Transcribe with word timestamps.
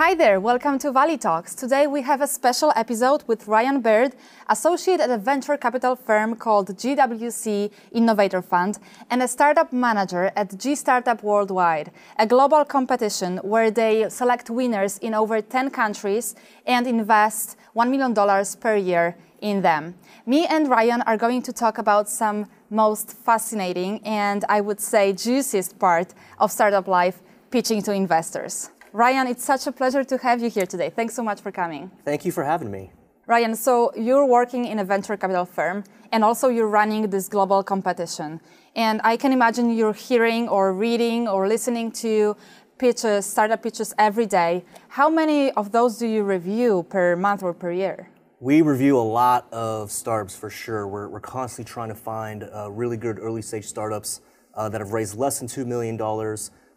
Hi 0.00 0.14
there, 0.14 0.40
welcome 0.40 0.78
to 0.78 0.92
Valley 0.92 1.18
Talks. 1.18 1.54
Today 1.54 1.86
we 1.86 2.00
have 2.00 2.22
a 2.22 2.26
special 2.26 2.72
episode 2.74 3.22
with 3.26 3.46
Ryan 3.46 3.82
Baird, 3.82 4.14
associate 4.48 4.98
at 4.98 5.10
a 5.10 5.18
venture 5.18 5.58
capital 5.58 5.94
firm 5.94 6.36
called 6.36 6.68
GWC 6.68 7.70
Innovator 7.92 8.40
Fund, 8.40 8.78
and 9.10 9.22
a 9.22 9.28
startup 9.28 9.74
manager 9.74 10.32
at 10.34 10.58
G 10.58 10.74
Startup 10.74 11.22
Worldwide, 11.22 11.92
a 12.18 12.26
global 12.26 12.64
competition 12.64 13.40
where 13.42 13.70
they 13.70 14.08
select 14.08 14.48
winners 14.48 14.96
in 14.96 15.12
over 15.12 15.42
10 15.42 15.68
countries 15.68 16.34
and 16.66 16.86
invest 16.86 17.58
$1 17.76 17.90
million 17.90 18.14
per 18.58 18.76
year 18.76 19.18
in 19.42 19.60
them. 19.60 19.94
Me 20.24 20.46
and 20.46 20.68
Ryan 20.68 21.02
are 21.02 21.18
going 21.18 21.42
to 21.42 21.52
talk 21.52 21.76
about 21.76 22.08
some 22.08 22.46
most 22.70 23.12
fascinating 23.12 24.00
and 24.06 24.46
I 24.48 24.62
would 24.62 24.80
say 24.80 25.12
juiciest 25.12 25.78
part 25.78 26.14
of 26.38 26.50
startup 26.50 26.88
life 26.88 27.20
pitching 27.50 27.82
to 27.82 27.92
investors. 27.92 28.70
Ryan, 28.92 29.28
it's 29.28 29.44
such 29.44 29.68
a 29.68 29.72
pleasure 29.72 30.02
to 30.02 30.18
have 30.18 30.42
you 30.42 30.50
here 30.50 30.66
today. 30.66 30.90
Thanks 30.90 31.14
so 31.14 31.22
much 31.22 31.40
for 31.40 31.52
coming. 31.52 31.92
Thank 32.04 32.24
you 32.24 32.32
for 32.32 32.42
having 32.42 32.72
me. 32.72 32.90
Ryan, 33.26 33.54
so 33.54 33.92
you're 33.96 34.26
working 34.26 34.64
in 34.64 34.80
a 34.80 34.84
venture 34.84 35.16
capital 35.16 35.44
firm 35.44 35.84
and 36.10 36.24
also 36.24 36.48
you're 36.48 36.66
running 36.66 37.08
this 37.08 37.28
global 37.28 37.62
competition. 37.62 38.40
And 38.74 39.00
I 39.04 39.16
can 39.16 39.32
imagine 39.32 39.70
you're 39.70 39.92
hearing 39.92 40.48
or 40.48 40.72
reading 40.72 41.28
or 41.28 41.46
listening 41.46 41.92
to 42.02 42.36
pitches, 42.78 43.26
startup 43.26 43.62
pitches 43.62 43.94
every 43.96 44.26
day. 44.26 44.64
How 44.88 45.08
many 45.08 45.52
of 45.52 45.70
those 45.70 45.96
do 45.96 46.08
you 46.08 46.24
review 46.24 46.84
per 46.90 47.14
month 47.14 47.44
or 47.44 47.54
per 47.54 47.70
year? 47.70 48.10
We 48.40 48.62
review 48.62 48.98
a 48.98 49.06
lot 49.06 49.46
of 49.52 49.92
startups 49.92 50.34
for 50.34 50.50
sure. 50.50 50.88
We're, 50.88 51.08
we're 51.08 51.20
constantly 51.20 51.70
trying 51.70 51.90
to 51.90 51.94
find 51.94 52.42
uh, 52.42 52.72
really 52.72 52.96
good 52.96 53.20
early 53.20 53.42
stage 53.42 53.66
startups 53.66 54.20
uh, 54.54 54.68
that 54.70 54.80
have 54.80 54.92
raised 54.92 55.16
less 55.16 55.38
than 55.38 55.46
$2 55.46 55.64
million, 55.64 55.96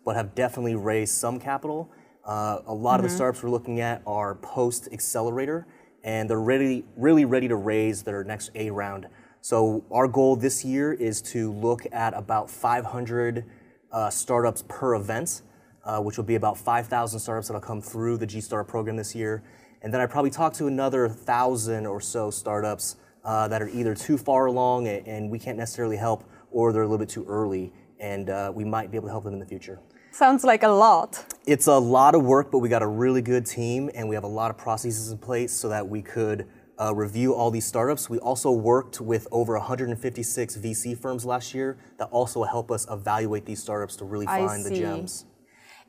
but 0.06 0.16
have 0.16 0.36
definitely 0.36 0.76
raised 0.76 1.16
some 1.16 1.40
capital 1.40 1.90
uh, 2.26 2.60
a 2.66 2.74
lot 2.74 2.94
mm-hmm. 2.94 2.96
of 2.96 3.02
the 3.02 3.08
mm-hmm. 3.08 3.16
startups 3.16 3.44
we're 3.44 3.50
looking 3.50 3.82
at 3.82 4.02
are 4.08 4.36
post 4.36 4.90
accelerator, 4.92 5.68
and 6.04 6.30
they're 6.30 6.40
ready, 6.40 6.86
really 6.96 7.26
ready 7.26 7.48
to 7.48 7.56
raise 7.56 8.04
their 8.04 8.24
next 8.24 8.52
A 8.56 8.70
round. 8.70 9.08
So 9.42 9.84
our 9.92 10.08
goal 10.08 10.36
this 10.36 10.64
year 10.64 10.94
is 10.94 11.22
to 11.24 11.52
look 11.52 11.86
at 11.92 12.14
about 12.14 12.50
500 12.50 13.44
uh, 13.92 14.10
startups 14.10 14.64
per 14.68 14.96
event, 14.96 15.42
uh, 15.84 16.00
which 16.00 16.18
will 16.18 16.24
be 16.24 16.36
about 16.36 16.58
5,000 16.58 17.20
startups 17.20 17.50
that'll 17.50 17.62
come 17.62 17.82
through 17.82 18.18
the 18.18 18.26
G 18.26 18.40
Startup 18.40 18.68
program 18.68 18.96
this 18.96 19.14
year. 19.14 19.44
And 19.82 19.94
then 19.94 20.00
I 20.00 20.06
probably 20.06 20.32
talk 20.32 20.54
to 20.54 20.68
another 20.68 21.10
thousand 21.10 21.86
or 21.86 22.00
so 22.00 22.32
startups 22.32 22.96
uh, 23.26 23.50
that 23.50 23.62
are 23.62 23.68
either 23.68 23.94
too 23.94 24.18
far 24.18 24.46
along 24.46 24.88
and, 24.88 25.06
and, 25.08 25.30
we 25.30 25.40
can't 25.40 25.58
necessarily 25.58 25.98
help, 25.98 26.24
or 26.52 26.72
they're 26.74 26.84
a 26.84 26.86
little 26.86 26.98
bit 26.98 27.10
too 27.10 27.26
early, 27.26 27.74
and 28.00 28.30
uh, 28.30 28.52
we 28.54 28.66
might 28.66 28.92
be 28.92 28.98
able 28.98 29.08
to 29.08 29.12
help 29.12 29.24
them 29.24 29.34
in 29.34 29.40
the 29.40 29.46
future. 29.46 29.80
Sounds 30.14 30.44
like 30.44 30.62
a 30.62 30.68
lot. 30.68 31.34
It's 31.48 31.66
a 31.66 31.80
lot 31.80 32.14
of 32.14 32.24
work, 32.24 32.52
but 32.52 32.60
we 32.60 32.70
got 32.70 32.84
a 32.84 32.88
really 32.88 33.24
good 33.24 33.48
team 33.48 33.90
and 33.96 34.08
we 34.08 34.14
have 34.14 34.24
a 34.24 34.36
lot 34.42 34.52
of 34.52 34.58
processes 34.60 35.12
in 35.12 35.18
place 35.18 35.52
so 35.52 35.70
that 35.70 35.90
we 35.90 36.04
could 36.04 36.46
uh, 36.80 36.94
review 36.94 37.34
all 37.34 37.50
these 37.50 37.66
startups. 37.66 38.12
We 38.12 38.20
also 38.20 38.52
worked 38.52 39.02
with 39.02 39.28
over 39.32 39.58
156 39.58 40.58
VC 40.58 40.96
firms 40.96 41.26
last 41.26 41.56
year 41.56 41.80
that 41.98 42.10
also 42.12 42.44
help 42.44 42.70
us 42.70 42.86
evaluate 42.92 43.48
these 43.48 43.60
startups 43.60 43.96
to 43.98 44.06
really 44.06 44.28
find 44.28 44.64
the 44.64 44.70
gems. 44.70 45.26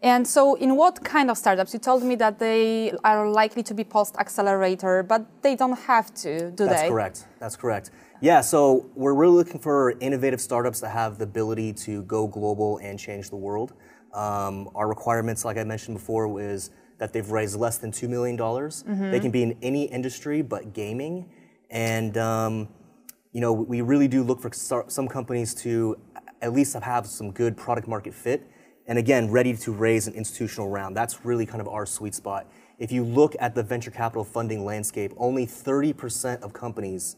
And 0.00 0.26
so, 0.26 0.54
in 0.54 0.76
what 0.76 1.04
kind 1.04 1.30
of 1.30 1.36
startups? 1.36 1.72
You 1.72 1.80
told 1.80 2.02
me 2.02 2.14
that 2.16 2.38
they 2.38 2.92
are 3.04 3.28
likely 3.28 3.62
to 3.62 3.74
be 3.74 3.84
post 3.84 4.16
accelerator, 4.18 5.02
but 5.02 5.26
they 5.42 5.54
don't 5.54 5.78
have 5.80 6.12
to, 6.14 6.50
do 6.50 6.64
That's 6.64 6.80
they? 6.82 6.88
That's 6.88 6.88
correct. 6.88 7.26
That's 7.40 7.56
correct. 7.56 7.90
Yeah, 8.20 8.40
so 8.40 8.90
we're 8.94 9.14
really 9.14 9.34
looking 9.34 9.60
for 9.60 9.92
innovative 10.00 10.40
startups 10.40 10.80
that 10.80 10.90
have 10.90 11.18
the 11.18 11.24
ability 11.24 11.74
to 11.84 12.02
go 12.04 12.26
global 12.26 12.78
and 12.78 12.98
change 12.98 13.30
the 13.30 13.36
world. 13.36 13.74
Um, 14.14 14.70
our 14.74 14.88
requirements, 14.88 15.44
like 15.44 15.56
I 15.56 15.64
mentioned 15.64 15.96
before, 15.96 16.40
is 16.40 16.70
that 16.98 17.12
they've 17.12 17.28
raised 17.28 17.56
less 17.56 17.78
than 17.78 17.90
$2 17.90 18.08
million. 18.08 18.38
Mm-hmm. 18.38 19.10
They 19.10 19.20
can 19.20 19.30
be 19.30 19.42
in 19.42 19.58
any 19.60 19.84
industry 19.84 20.42
but 20.42 20.72
gaming. 20.72 21.28
And, 21.70 22.16
um, 22.16 22.68
you 23.32 23.40
know, 23.40 23.52
we 23.52 23.80
really 23.80 24.06
do 24.06 24.22
look 24.22 24.40
for 24.40 24.52
some 24.88 25.08
companies 25.08 25.54
to 25.56 25.98
at 26.40 26.52
least 26.52 26.74
have 26.74 27.06
some 27.06 27.32
good 27.32 27.56
product 27.56 27.88
market 27.88 28.14
fit. 28.14 28.48
And 28.86 28.98
again, 28.98 29.30
ready 29.30 29.56
to 29.56 29.72
raise 29.72 30.06
an 30.06 30.14
institutional 30.14 30.68
round. 30.68 30.96
That's 30.96 31.24
really 31.24 31.46
kind 31.46 31.60
of 31.60 31.68
our 31.68 31.86
sweet 31.86 32.14
spot. 32.14 32.46
If 32.78 32.92
you 32.92 33.02
look 33.02 33.34
at 33.40 33.54
the 33.54 33.62
venture 33.62 33.90
capital 33.90 34.24
funding 34.24 34.64
landscape, 34.64 35.12
only 35.16 35.46
30% 35.46 36.42
of 36.42 36.52
companies 36.52 37.16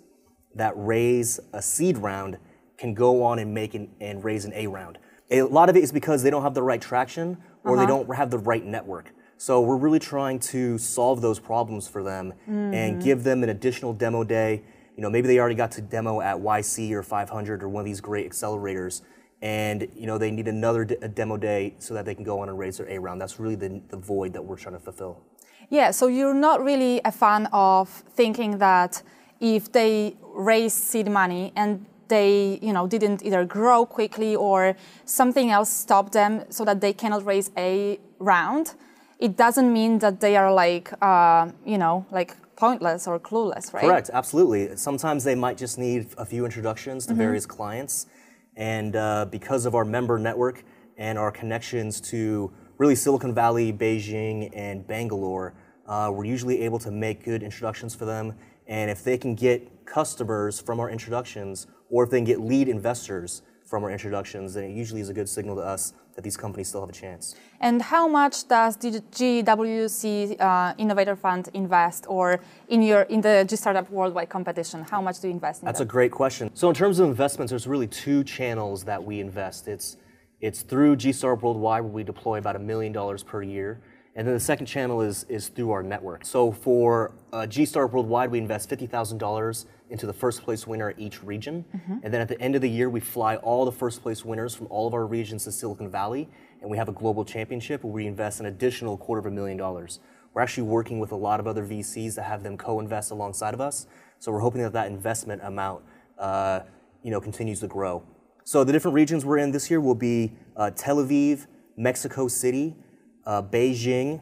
that 0.55 0.73
raise 0.77 1.41
a 1.53 1.61
seed 1.61 1.99
round 1.99 2.39
can 2.79 2.95
go 2.95 3.23
on 3.23 3.39
and 3.39 3.53
make 3.53 3.75
an, 3.75 3.91
and 4.01 4.23
raise 4.25 4.45
an 4.45 4.53
A 4.55 4.67
round 4.67 4.99
a 5.31 5.43
lot 5.43 5.69
of 5.69 5.77
it 5.77 5.83
is 5.83 5.93
because 5.93 6.23
they 6.23 6.31
don't 6.31 6.43
have 6.43 6.55
the 6.55 6.63
right 6.63 6.81
traction 6.81 7.37
or 7.65 7.73
uh-huh. 7.73 7.81
they 7.81 7.87
don't 7.87 8.15
have 8.15 8.31
the 8.31 8.39
right 8.39 8.65
network. 8.65 9.13
So 9.39 9.61
we're 9.61 9.77
really 9.77 9.99
trying 9.99 10.39
to 10.41 10.79
solve 10.79 11.21
those 11.21 11.39
problems 11.39 11.87
for 11.87 12.03
them 12.03 12.33
mm-hmm. 12.43 12.73
and 12.73 13.03
give 13.03 13.23
them 13.23 13.43
an 13.43 13.51
additional 13.51 13.93
demo 13.93 14.25
day. 14.25 14.63
You 14.97 15.03
know, 15.03 15.11
maybe 15.11 15.29
they 15.29 15.39
already 15.39 15.57
got 15.57 15.73
to 15.73 15.83
demo 15.83 16.21
at 16.23 16.39
YC 16.39 16.93
or 16.93 17.03
500 17.03 17.63
or 17.63 17.69
one 17.69 17.83
of 17.83 17.85
these 17.85 18.01
great 18.01 18.31
accelerators, 18.31 19.03
and 19.43 19.87
you 19.95 20.07
know 20.07 20.17
they 20.17 20.31
need 20.31 20.49
another 20.49 20.87
d- 20.87 20.97
demo 21.13 21.37
day 21.37 21.75
so 21.79 21.93
that 21.93 22.07
they 22.07 22.15
can 22.15 22.25
go 22.25 22.41
on 22.41 22.49
and 22.49 22.59
raise 22.59 22.79
their 22.79 22.89
A 22.89 22.99
round. 22.99 23.21
That's 23.21 23.39
really 23.39 23.57
the, 23.57 23.83
the 23.89 23.99
void 23.99 24.33
that 24.33 24.43
we're 24.43 24.57
trying 24.57 24.75
to 24.75 24.81
fulfill. 24.81 25.23
Yeah. 25.69 25.91
So 25.91 26.07
you're 26.07 26.33
not 26.33 26.65
really 26.65 27.03
a 27.05 27.13
fan 27.13 27.47
of 27.53 27.91
thinking 27.91 28.57
that 28.59 29.03
if 29.39 29.71
they 29.71 30.17
raise 30.23 30.73
seed 30.73 31.11
money 31.11 31.53
and 31.57 31.85
they 32.09 32.59
you 32.63 32.73
know 32.73 32.87
didn't 32.87 33.25
either 33.25 33.45
grow 33.45 33.85
quickly 33.85 34.35
or 34.37 34.77
something 35.05 35.51
else 35.51 35.71
stopped 35.71 36.13
them 36.13 36.45
so 36.51 36.65
that 36.65 36.81
they 36.81 36.93
cannot 36.93 37.25
raise 37.25 37.51
a 37.57 37.99
round 38.19 38.75
it 39.19 39.37
doesn't 39.37 39.73
mean 39.73 39.99
that 39.99 40.21
they 40.21 40.37
are 40.37 40.53
like 40.53 40.93
uh, 41.03 41.49
you 41.65 41.79
know 41.79 42.07
like 42.11 42.37
pointless 42.57 43.07
or 43.07 43.19
clueless 43.21 43.73
right? 43.73 43.83
Correct 43.85 44.11
absolutely. 44.13 44.77
Sometimes 44.77 45.25
they 45.25 45.35
might 45.35 45.59
just 45.59 45.79
need 45.79 46.09
a 46.17 46.25
few 46.25 46.45
introductions 46.45 47.05
to 47.07 47.13
mm-hmm. 47.13 47.21
various 47.21 47.47
clients. 47.47 48.07
And 48.57 48.97
uh, 48.97 49.27
because 49.31 49.67
of 49.67 49.75
our 49.75 49.85
member 49.85 50.19
network 50.19 50.65
and 50.97 51.19
our 51.19 51.31
connections 51.31 52.01
to 52.13 52.51
really 52.79 52.95
silicon 52.95 53.35
valley 53.35 53.73
beijing 53.73 54.51
and 54.55 54.87
bangalore 54.87 55.55
uh, 55.87 56.11
we're 56.13 56.25
usually 56.25 56.63
able 56.63 56.79
to 56.81 56.91
make 56.91 57.25
good 57.25 57.43
introductions 57.43 57.95
for 57.95 58.07
them. 58.07 58.35
And 58.67 58.91
if 58.91 59.05
they 59.05 59.17
can 59.17 59.35
get 59.37 59.87
customers 59.87 60.61
from 60.61 60.81
our 60.81 60.91
introductions 60.91 61.69
or 61.91 62.05
if 62.05 62.11
they 62.11 62.19
can 62.19 62.25
get 62.25 62.41
lead 62.41 62.69
investors 62.69 63.43
from 63.65 63.83
our 63.85 63.91
introductions, 63.91 64.55
then 64.55 64.65
it 64.65 64.71
usually 64.71 65.01
is 65.01 65.09
a 65.09 65.15
good 65.15 65.29
signal 65.29 65.57
to 65.57 65.63
us 65.63 65.93
that 66.15 66.23
these 66.23 66.37
companies 66.37 66.69
still 66.69 66.81
have 66.81 66.89
a 66.89 66.93
chance. 66.93 67.35
And 67.61 67.83
how 67.83 68.09
much 68.09 68.49
does 68.49 68.77
the 68.77 68.91
GWC 68.91 70.41
uh, 70.41 70.75
Innovator 70.79 71.17
Fund 71.17 71.49
invest, 71.53 72.07
or 72.09 72.41
in 72.69 72.81
your 72.83 73.03
in 73.03 73.21
the 73.21 73.45
G 73.49 73.57
Startup 73.57 73.89
Worldwide 73.91 74.29
competition? 74.29 74.87
How 74.91 75.03
much 75.03 75.21
do 75.21 75.29
you 75.29 75.35
invest 75.35 75.63
in 75.63 75.67
That's 75.67 75.79
that? 75.79 75.85
a 75.85 75.89
great 75.89 76.13
question. 76.13 76.51
So 76.55 76.69
in 76.69 76.75
terms 76.75 77.01
of 77.01 77.09
investments, 77.09 77.51
there's 77.51 77.67
really 77.67 77.87
two 77.89 78.25
channels 78.25 78.85
that 78.85 79.03
we 79.03 79.21
invest. 79.21 79.69
It's 79.69 79.97
it's 80.41 80.63
through 80.63 80.97
G 80.97 81.13
Startup 81.13 81.43
Worldwide, 81.43 81.83
where 81.83 81.93
we 81.93 82.05
deploy 82.05 82.39
about 82.39 82.57
a 82.57 82.61
million 82.61 82.93
dollars 82.93 83.23
per 83.23 83.43
year. 83.43 83.81
And 84.17 84.27
then 84.27 84.33
the 84.33 84.41
second 84.41 84.65
channel 84.65 85.03
is, 85.03 85.25
is 85.29 85.49
through 85.49 85.73
our 85.73 85.83
network. 85.83 86.25
So 86.25 86.51
for 86.51 87.13
uh, 87.35 87.47
G 87.47 87.67
Startup 87.67 87.93
Worldwide, 87.93 88.31
we 88.31 88.39
invest 88.39 88.71
$50,000 88.71 89.67
into 89.91 90.07
the 90.07 90.13
first 90.13 90.43
place 90.43 90.67
winner 90.67 90.89
at 90.89 90.99
each 90.99 91.23
region. 91.23 91.67
Mm-hmm. 91.77 91.99
And 92.03 92.15
then 92.15 92.23
at 92.23 92.29
the 92.29 92.41
end 92.41 92.55
of 92.55 92.63
the 92.63 92.69
year, 92.69 92.89
we 92.89 92.99
fly 92.99 93.37
all 93.37 93.67
the 93.67 93.73
first 93.73 94.03
place 94.03 94.25
winners 94.25 94.55
from 94.55 94.69
all 94.69 94.87
of 94.87 94.95
our 94.95 95.07
regions 95.07 95.45
to 95.45 95.53
Silicon 95.53 95.91
Valley. 95.91 96.31
And 96.63 96.71
we 96.71 96.79
have 96.79 96.89
a 96.89 96.93
global 96.93 97.27
championship 97.27 97.85
where 97.85 97.93
we 97.93 98.07
invest 98.07 98.41
an 98.41 98.47
additional 98.47 98.97
quarter 98.97 99.21
of 99.21 99.27
a 99.27 99.31
million 99.31 99.59
dollars. 99.59 100.01
We're 100.33 100.41
actually 100.41 100.65
working 100.65 100.99
with 100.99 101.13
a 101.13 101.17
lot 101.17 101.39
of 101.39 101.47
other 101.47 101.65
VCs 101.65 102.15
to 102.15 102.23
have 102.23 102.43
them 102.43 102.57
co-invest 102.57 103.11
alongside 103.11 103.53
of 103.53 103.61
us. 103.61 103.87
So 104.19 104.33
we're 104.33 104.41
hoping 104.41 104.63
that 104.63 104.73
that 104.73 104.87
investment 104.87 105.43
amount, 105.45 105.83
uh, 106.19 106.61
you 107.03 107.11
know, 107.11 107.21
continues 107.21 107.61
to 107.61 107.67
grow. 107.67 108.03
So 108.45 108.65
the 108.65 108.73
different 108.73 108.95
regions 108.95 109.27
we're 109.27 109.39
in 109.39 109.51
this 109.51 109.71
year 109.71 109.81
will 109.81 109.95
be 109.95 110.33
uh, 110.57 110.71
Tel 110.71 110.97
Aviv, 110.97 111.47
Mexico 111.77 112.29
City, 112.29 112.77
uh, 113.27 113.43
Beijing, 113.43 114.21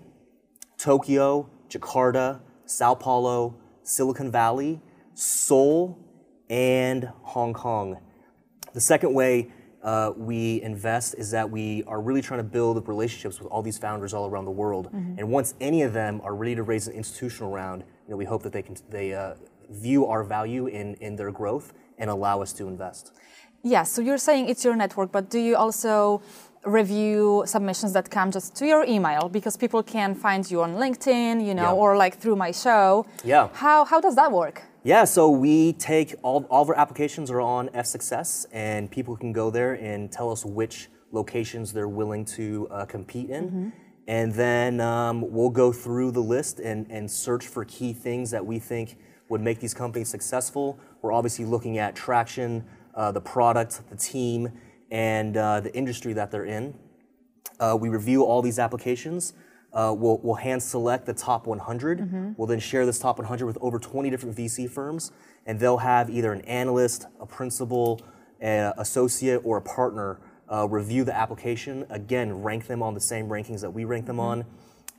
Tokyo, 0.78 1.48
Jakarta, 1.68 2.40
Sao 2.66 2.94
Paulo, 2.94 3.56
Silicon 3.82 4.30
Valley, 4.30 4.80
Seoul, 5.14 5.98
and 6.48 7.10
Hong 7.22 7.52
Kong. 7.52 8.00
The 8.72 8.80
second 8.80 9.14
way 9.14 9.52
uh, 9.82 10.12
we 10.16 10.62
invest 10.62 11.14
is 11.18 11.30
that 11.30 11.50
we 11.50 11.84
are 11.84 12.00
really 12.00 12.22
trying 12.22 12.40
to 12.40 12.44
build 12.44 12.88
relationships 12.88 13.38
with 13.38 13.48
all 13.48 13.62
these 13.62 13.78
founders 13.78 14.14
all 14.14 14.26
around 14.26 14.46
the 14.46 14.50
world. 14.50 14.86
Mm-hmm. 14.86 15.18
And 15.18 15.30
once 15.30 15.54
any 15.60 15.82
of 15.82 15.92
them 15.92 16.20
are 16.24 16.34
ready 16.34 16.54
to 16.54 16.62
raise 16.62 16.88
an 16.88 16.94
institutional 16.94 17.52
round, 17.52 17.82
you 17.82 18.10
know, 18.10 18.16
we 18.16 18.24
hope 18.24 18.42
that 18.42 18.52
they 18.52 18.62
can 18.62 18.76
they 18.88 19.12
uh, 19.12 19.34
view 19.70 20.06
our 20.06 20.24
value 20.24 20.66
in 20.66 20.94
in 20.94 21.16
their 21.16 21.30
growth 21.30 21.74
and 21.98 22.08
allow 22.08 22.40
us 22.40 22.52
to 22.54 22.66
invest. 22.66 23.12
Yeah. 23.62 23.82
So 23.82 24.02
you're 24.02 24.18
saying 24.18 24.48
it's 24.48 24.64
your 24.64 24.76
network, 24.76 25.12
but 25.12 25.30
do 25.30 25.38
you 25.38 25.56
also 25.56 26.22
review 26.66 27.44
submissions 27.46 27.92
that 27.92 28.10
come 28.10 28.30
just 28.30 28.54
to 28.56 28.66
your 28.66 28.84
email 28.84 29.28
because 29.28 29.56
people 29.56 29.82
can 29.82 30.14
find 30.14 30.50
you 30.50 30.62
on 30.62 30.76
LinkedIn, 30.76 31.44
you 31.44 31.54
know, 31.54 31.62
yeah. 31.62 31.72
or 31.72 31.96
like 31.96 32.18
through 32.18 32.36
my 32.36 32.50
show. 32.50 33.06
Yeah. 33.24 33.48
How 33.52 33.84
how 33.84 34.00
does 34.00 34.16
that 34.16 34.32
work? 34.32 34.62
Yeah, 34.86 35.04
so 35.04 35.30
we 35.30 35.72
take 35.72 36.14
all, 36.22 36.44
all 36.50 36.60
of 36.60 36.68
our 36.68 36.76
applications 36.76 37.30
are 37.30 37.40
on 37.40 37.70
F6S, 37.70 38.46
and 38.52 38.90
people 38.90 39.16
can 39.16 39.32
go 39.32 39.50
there 39.50 39.74
and 39.74 40.12
tell 40.12 40.30
us 40.30 40.44
which 40.44 40.88
locations 41.10 41.72
they're 41.72 41.88
willing 41.88 42.26
to 42.26 42.68
uh, 42.70 42.84
compete 42.84 43.30
in. 43.30 43.44
Mm-hmm. 43.46 43.68
And 44.06 44.32
then 44.34 44.80
um, 44.80 45.32
we'll 45.32 45.48
go 45.48 45.72
through 45.72 46.10
the 46.10 46.20
list 46.20 46.60
and, 46.60 46.86
and 46.90 47.10
search 47.10 47.46
for 47.46 47.64
key 47.64 47.94
things 47.94 48.30
that 48.32 48.44
we 48.44 48.58
think 48.58 48.98
would 49.30 49.40
make 49.40 49.58
these 49.58 49.72
companies 49.72 50.08
successful. 50.08 50.78
We're 51.00 51.12
obviously 51.12 51.46
looking 51.46 51.78
at 51.78 51.96
traction, 51.96 52.62
uh, 52.94 53.10
the 53.10 53.22
product, 53.22 53.80
the 53.88 53.96
team, 53.96 54.52
and 54.90 55.36
uh, 55.36 55.60
the 55.60 55.74
industry 55.74 56.12
that 56.12 56.30
they're 56.30 56.44
in. 56.44 56.74
Uh, 57.60 57.76
we 57.80 57.88
review 57.88 58.24
all 58.24 58.42
these 58.42 58.58
applications. 58.58 59.34
Uh, 59.72 59.94
we'll, 59.96 60.18
we'll 60.22 60.36
hand 60.36 60.62
select 60.62 61.04
the 61.06 61.14
top 61.14 61.46
100. 61.46 62.00
We'll 62.36 62.46
then 62.46 62.60
share 62.60 62.86
this 62.86 62.98
top 62.98 63.18
100 63.18 63.46
with 63.46 63.58
over 63.60 63.78
20 63.78 64.08
different 64.10 64.36
VC 64.36 64.70
firms, 64.70 65.10
and 65.46 65.58
they'll 65.58 65.78
have 65.78 66.10
either 66.10 66.32
an 66.32 66.42
analyst, 66.42 67.06
a 67.20 67.26
principal, 67.26 68.00
an 68.40 68.72
associate, 68.78 69.40
or 69.44 69.56
a 69.56 69.62
partner 69.62 70.20
uh, 70.52 70.68
review 70.68 71.04
the 71.04 71.16
application. 71.16 71.86
Again, 71.90 72.42
rank 72.42 72.66
them 72.66 72.82
on 72.82 72.94
the 72.94 73.00
same 73.00 73.28
rankings 73.28 73.60
that 73.62 73.70
we 73.70 73.84
rank 73.84 74.06
them 74.06 74.20
on, 74.20 74.44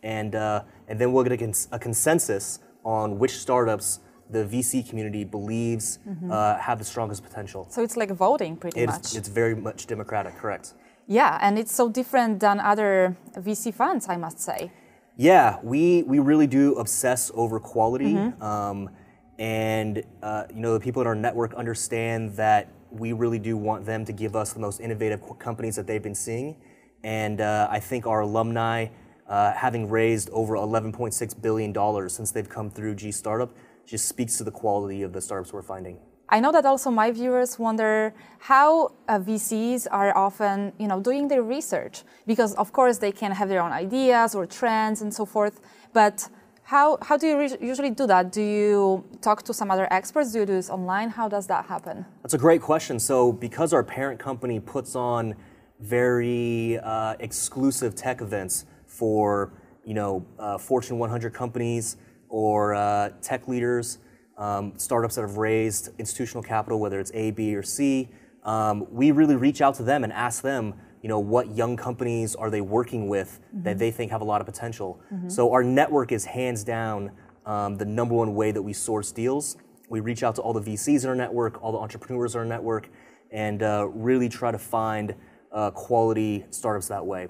and 0.04 0.36
uh, 0.36 0.64
and 0.88 1.00
then 1.00 1.14
we'll 1.14 1.24
get 1.24 1.34
a, 1.34 1.38
cons- 1.38 1.68
a 1.72 1.80
consensus 1.80 2.60
on 2.84 3.18
which 3.18 3.38
startups 3.38 4.00
the 4.30 4.44
VC 4.45 4.88
community 4.88 5.24
believes 5.24 6.00
uh, 6.31 6.57
have 6.57 6.80
the 6.80 6.86
strongest 6.86 7.24
potential. 7.24 7.68
So 7.69 7.83
it's 7.83 7.95
like 7.98 8.10
voting 8.12 8.57
pretty 8.57 8.81
It's, 8.81 8.92
much. 8.92 9.16
it's 9.16 9.30
very 9.30 9.56
much 9.56 9.86
democratic, 9.88 10.36
correct? 10.38 10.74
yeah, 11.07 11.38
and 11.42 11.60
it's 11.60 11.72
so 11.72 11.88
different 11.89 12.39
than 12.39 12.60
other 12.60 13.16
VC 13.38 13.72
funds, 13.74 14.07
I 14.10 14.18
must 14.18 14.39
say. 14.39 14.72
Yeah, 15.18 15.60
we, 15.63 16.01
we 16.04 16.18
really 16.19 16.48
do 16.48 16.74
obsess 16.75 17.31
over 17.36 17.60
quality. 17.60 18.18
Um, 18.42 18.89
and 19.38 20.04
uh, 20.24 20.45
you 20.54 20.62
know, 20.62 20.74
the 20.74 20.80
people 20.80 21.01
in 21.01 21.07
our 21.07 21.16
network 21.16 21.54
understand 21.54 22.36
that 22.38 22.69
we 22.89 23.13
really 23.13 23.39
do 23.39 23.56
want 23.57 23.86
them 23.86 24.04
to 24.06 24.13
give 24.13 24.36
us 24.36 24.54
the 24.54 24.60
most 24.60 24.80
innovative 24.80 25.22
companies 25.39 25.75
that 25.75 25.86
they've 25.88 26.01
been 26.04 26.16
seeing. 26.16 26.56
And 27.04 27.39
uh, 27.42 27.68
I 27.69 27.80
think 27.80 28.07
our 28.07 28.22
alumni, 28.22 28.88
uh, 29.27 29.51
having 29.54 29.89
raised 29.89 30.30
over 30.31 30.56
$11.6 30.56 31.42
billion 31.42 32.10
since 32.10 32.31
they've 32.31 32.50
come 32.50 32.69
through 32.72 32.95
G 32.95 33.12
Startup, 33.12 33.54
just 33.86 34.08
speaks 34.08 34.38
to 34.38 34.44
the 34.44 34.52
quality 34.52 35.02
of 35.04 35.14
the 35.14 35.22
startups 35.22 35.54
we're 35.54 35.62
finding. 35.62 35.98
I 36.28 36.40
know 36.40 36.52
that 36.52 36.66
also 36.66 36.90
my 36.90 37.12
viewers 37.12 37.60
wonder 37.60 38.14
how 38.40 38.94
uh, 39.08 39.20
VCs 39.20 39.88
are 39.92 40.16
often, 40.18 40.74
you 40.80 40.88
know, 40.88 41.00
doing 41.00 41.28
their 41.28 41.44
research 41.44 42.04
because 42.26 42.56
of 42.56 42.74
course 42.74 42.98
they 42.98 43.12
can 43.12 43.32
have 43.32 43.48
their 43.48 43.62
own 43.62 43.72
ideas 43.72 44.34
or 44.34 44.48
trends 44.48 45.02
and 45.02 45.14
so 45.14 45.26
forth. 45.26 45.62
But 45.94 46.28
how 46.64 46.98
how 47.04 47.16
do 47.16 47.28
you 47.28 47.38
re- 47.38 47.58
usually 47.62 47.92
do 47.92 48.08
that? 48.08 48.32
Do 48.32 48.42
you 48.42 49.06
talk 49.22 49.44
to 49.44 49.54
some 49.54 49.70
other 49.70 49.88
experts? 49.92 50.32
Do 50.32 50.40
you 50.40 50.46
do 50.48 50.54
this 50.54 50.72
online? 50.72 51.10
How 51.10 51.30
does 51.30 51.46
that 51.46 51.66
happen? 51.66 52.06
That's 52.24 52.34
a 52.34 52.40
great 52.40 52.62
question. 52.62 53.00
So, 53.00 53.32
because 53.32 53.72
our 53.72 53.84
parent 53.84 54.20
company 54.20 54.60
puts 54.60 54.96
on 54.96 55.36
very 55.80 56.80
uh, 56.80 57.16
exclusive 57.20 57.94
tech 57.94 58.22
events 58.22 58.66
for 58.88 59.54
you 59.84 59.94
know 59.94 60.26
uh, 60.40 60.58
Fortune 60.58 60.98
100 60.98 61.34
companies 61.36 61.98
or 62.30 62.74
uh, 62.75 63.10
tech 63.22 63.48
leaders, 63.48 64.00
um, 64.38 64.74
startups 64.77 65.16
that 65.16 65.22
have 65.22 65.38
raised 65.38 65.89
institutional 65.98 66.44
capital, 66.44 66.80
whether 66.80 67.00
it's 67.00 67.12
A, 67.13 67.31
B, 67.31 67.56
or 67.56 67.63
C, 67.63 68.10
um, 68.44 68.86
we 68.92 69.12
really 69.12 69.36
reach 69.36 69.62
out 69.62 69.75
to 69.75 69.83
them 69.83 70.04
and 70.04 70.13
ask 70.13 70.44
them, 70.44 70.75
you 71.01 71.10
know, 71.10 71.19
what 71.19 71.56
young 71.56 71.77
companies 71.77 72.36
are 72.36 72.50
they 72.50 72.62
working 72.62 73.07
with 73.07 73.39
that 73.63 73.77
they 73.77 73.92
think 73.92 74.12
have 74.12 74.22
a 74.22 74.25
lot 74.25 74.42
of 74.42 74.48
potential. 74.48 75.00
So 75.30 75.51
our 75.51 75.63
network 75.63 76.12
is 76.12 76.25
hands 76.25 76.63
down 76.63 77.12
um, 77.45 77.77
the 77.77 77.86
number 77.86 78.16
one 78.16 78.33
way 78.36 78.51
that 78.51 78.62
we 78.62 78.74
source 78.74 79.12
deals. 79.12 79.57
We 79.89 80.00
reach 80.00 80.24
out 80.24 80.36
to 80.36 80.42
all 80.42 80.54
the 80.54 80.62
VCs 80.62 81.04
in 81.04 81.10
our 81.10 81.16
network, 81.16 81.62
all 81.63 81.72
the 81.72 81.77
entrepreneurs 81.77 82.33
in 82.33 82.39
our 82.39 82.45
network, 82.45 82.89
and 83.31 83.62
uh, 83.62 83.88
really 83.94 84.30
try 84.30 84.51
to 84.51 84.57
find 84.57 85.13
uh, 85.51 85.72
quality 85.72 86.45
startups 86.50 86.88
that 86.88 87.06
way. 87.06 87.27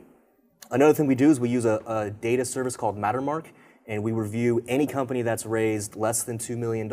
Another 0.72 0.94
thing 0.94 1.06
we 1.06 1.16
do 1.16 1.30
is 1.30 1.40
we 1.40 1.50
use 1.50 1.66
a, 1.66 1.82
a 1.86 2.10
data 2.10 2.44
service 2.46 2.76
called 2.76 2.98
Mattermark, 2.98 3.48
and 3.88 4.04
we 4.04 4.12
review 4.12 4.64
any 4.68 4.88
company 4.88 5.22
that's 5.22 5.46
raised 5.46 5.96
less 5.96 6.24
than 6.24 6.38
$2 6.38 6.58
million 6.58 6.88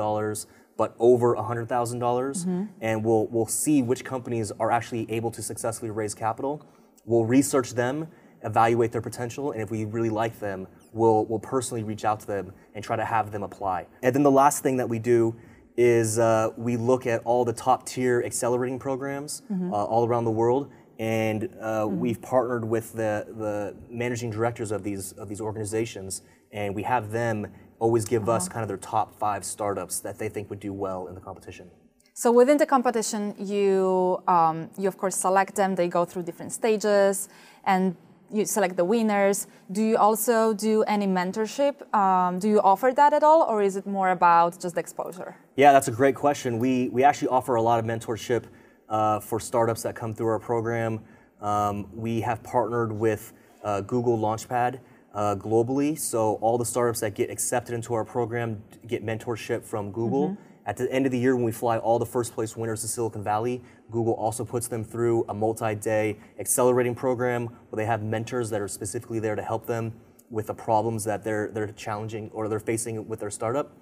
but 0.77 0.94
over 0.99 1.35
$100,000, 1.37 2.00
dollars 2.00 2.44
and 2.81 3.05
we'll, 3.05 3.27
we'll 3.27 3.47
see 3.47 3.83
which 3.83 4.05
companies 4.05 4.50
are 4.59 4.71
actually 4.71 5.11
able 5.11 5.31
to 5.31 5.43
successfully 5.43 5.91
raise 5.91 6.15
capital. 6.15 6.67
We'll 7.05 7.25
research 7.27 7.75
them, 7.75 8.09
evaluate 8.43 8.91
their 8.91 9.03
potential, 9.03 9.53
and 9.53 9.61
if 9.61 9.71
we 9.71 9.85
really 9.85 10.11
like 10.11 10.41
them, 10.41 10.67
we'll, 10.93 11.27
we'll 11.27 11.39
personally 11.41 11.83
reach 11.85 12.05
out 12.05 12.21
to 12.21 12.27
them 12.27 12.53
and 12.75 12.83
try 12.83 12.97
to 12.97 13.05
have 13.05 13.31
them 13.33 13.43
apply. 13.43 13.87
And 14.03 14.15
then 14.15 14.23
the 14.23 14.31
last 14.31 14.62
thing 14.62 14.77
that 14.79 14.88
we 14.88 14.99
do 14.99 15.37
is 15.77 16.19
uh, 16.19 16.50
we 16.56 16.77
look 16.77 17.06
at 17.06 17.23
all 17.25 17.45
the 17.45 17.53
top 17.53 17.87
tier 17.87 18.23
accelerating 18.25 18.79
programs 18.79 19.43
uh, 19.50 19.85
all 19.85 20.06
around 20.06 20.25
the 20.25 20.31
world, 20.31 20.71
and 20.99 21.49
uh, 21.61 21.87
we've 21.88 22.21
partnered 22.21 22.65
with 22.65 22.93
the, 22.93 23.27
the 23.38 23.75
managing 23.91 24.31
directors 24.31 24.71
of 24.71 24.83
these 24.83 25.12
of 25.12 25.29
these 25.29 25.41
organizations, 25.41 26.23
and 26.52 26.75
we 26.75 26.82
have 26.82 27.10
them 27.10 27.46
always 27.78 28.04
give 28.04 28.28
us 28.28 28.49
kind 28.49 28.62
of 28.62 28.69
their 28.69 28.76
top 28.76 29.19
five 29.19 29.44
startups 29.44 30.00
that 30.00 30.19
they 30.19 30.28
think 30.28 30.49
would 30.50 30.60
do 30.60 30.72
well 30.72 31.08
in 31.08 31.14
the 31.14 31.20
competition. 31.20 31.70
So 32.14 32.31
within 32.31 32.58
the 32.58 32.66
competition, 32.66 33.34
you 33.38 34.22
um, 34.28 34.70
you 34.78 34.87
of 34.87 34.96
course 34.99 35.16
select 35.16 35.56
them. 35.56 35.75
They 35.75 35.88
go 35.88 36.04
through 36.04 36.25
different 36.25 36.52
stages, 36.52 37.28
and 37.64 37.96
you 38.31 38.44
select 38.44 38.76
the 38.76 38.84
winners. 38.84 39.46
Do 39.70 39.82
you 39.82 39.96
also 39.96 40.54
do 40.54 40.82
any 40.84 41.06
mentorship? 41.06 41.75
Um, 41.94 42.38
do 42.38 42.49
you 42.49 42.60
offer 42.60 42.93
that 42.94 43.12
at 43.12 43.22
all, 43.22 43.43
or 43.43 43.62
is 43.62 43.76
it 43.76 43.87
more 43.87 44.10
about 44.10 44.60
just 44.60 44.76
exposure? 44.76 45.37
Yeah, 45.56 45.72
that's 45.72 45.88
a 45.88 45.93
great 45.93 46.14
question. 46.14 46.58
We, 46.58 46.88
we 46.88 47.04
actually 47.04 47.28
offer 47.28 47.56
a 47.56 47.62
lot 47.62 47.78
of 47.78 47.84
mentorship 47.84 48.44
uh, 48.88 49.20
for 49.20 49.38
startups 49.38 49.82
that 49.82 49.94
come 49.94 50.14
through 50.14 50.28
our 50.28 50.38
program. 50.38 51.00
Um, 51.40 51.88
we 51.93 52.20
have 52.22 52.43
partnered 52.43 52.93
with 52.93 53.32
uh, 53.64 53.82
Google 53.82 54.19
Launchpad 54.19 54.81
uh, 55.14 55.37
globally, 55.37 55.99
so 55.99 56.35
all 56.41 56.56
the 56.56 56.64
startups 56.64 57.00
that 57.00 57.14
get 57.14 57.31
accepted 57.31 57.75
into 57.75 57.94
our 57.94 58.05
program 58.05 58.62
get 58.87 59.05
mentorship 59.05 59.64
from 59.64 59.93
Google. 59.93 60.37
At 60.64 60.76
the 60.76 60.91
end 60.93 61.06
of 61.06 61.12
the 61.12 61.19
year, 61.19 61.35
when 61.35 61.44
we 61.44 61.53
fly 61.53 61.79
all 61.79 61.99
the 61.99 62.06
first 62.06 62.35
place 62.35 62.56
winners 62.56 62.82
to 62.82 62.88
Silicon 62.88 63.25
Valley, 63.25 63.62
Google 63.91 64.14
also 64.14 64.44
puts 64.44 64.69
them 64.69 64.85
through 64.85 65.25
a 65.29 65.35
multi 65.35 65.75
day 65.75 66.17
accelerating 66.38 66.94
program 66.94 67.47
where 67.47 67.76
they 67.76 67.87
have 67.87 68.03
mentors 68.03 68.49
that 68.50 68.61
are 68.61 68.69
specifically 68.69 69.19
there 69.19 69.35
to 69.35 69.43
help 69.43 69.67
them 69.67 69.93
with 70.31 70.47
the 70.47 70.55
problems 70.55 71.05
that 71.05 71.25
they're, 71.25 71.50
they're 71.53 71.73
challenging 71.73 72.31
or 72.32 72.49
they're 72.49 72.61
facing 72.61 73.06
with 73.09 73.20
their 73.20 73.31
startup. 73.31 73.76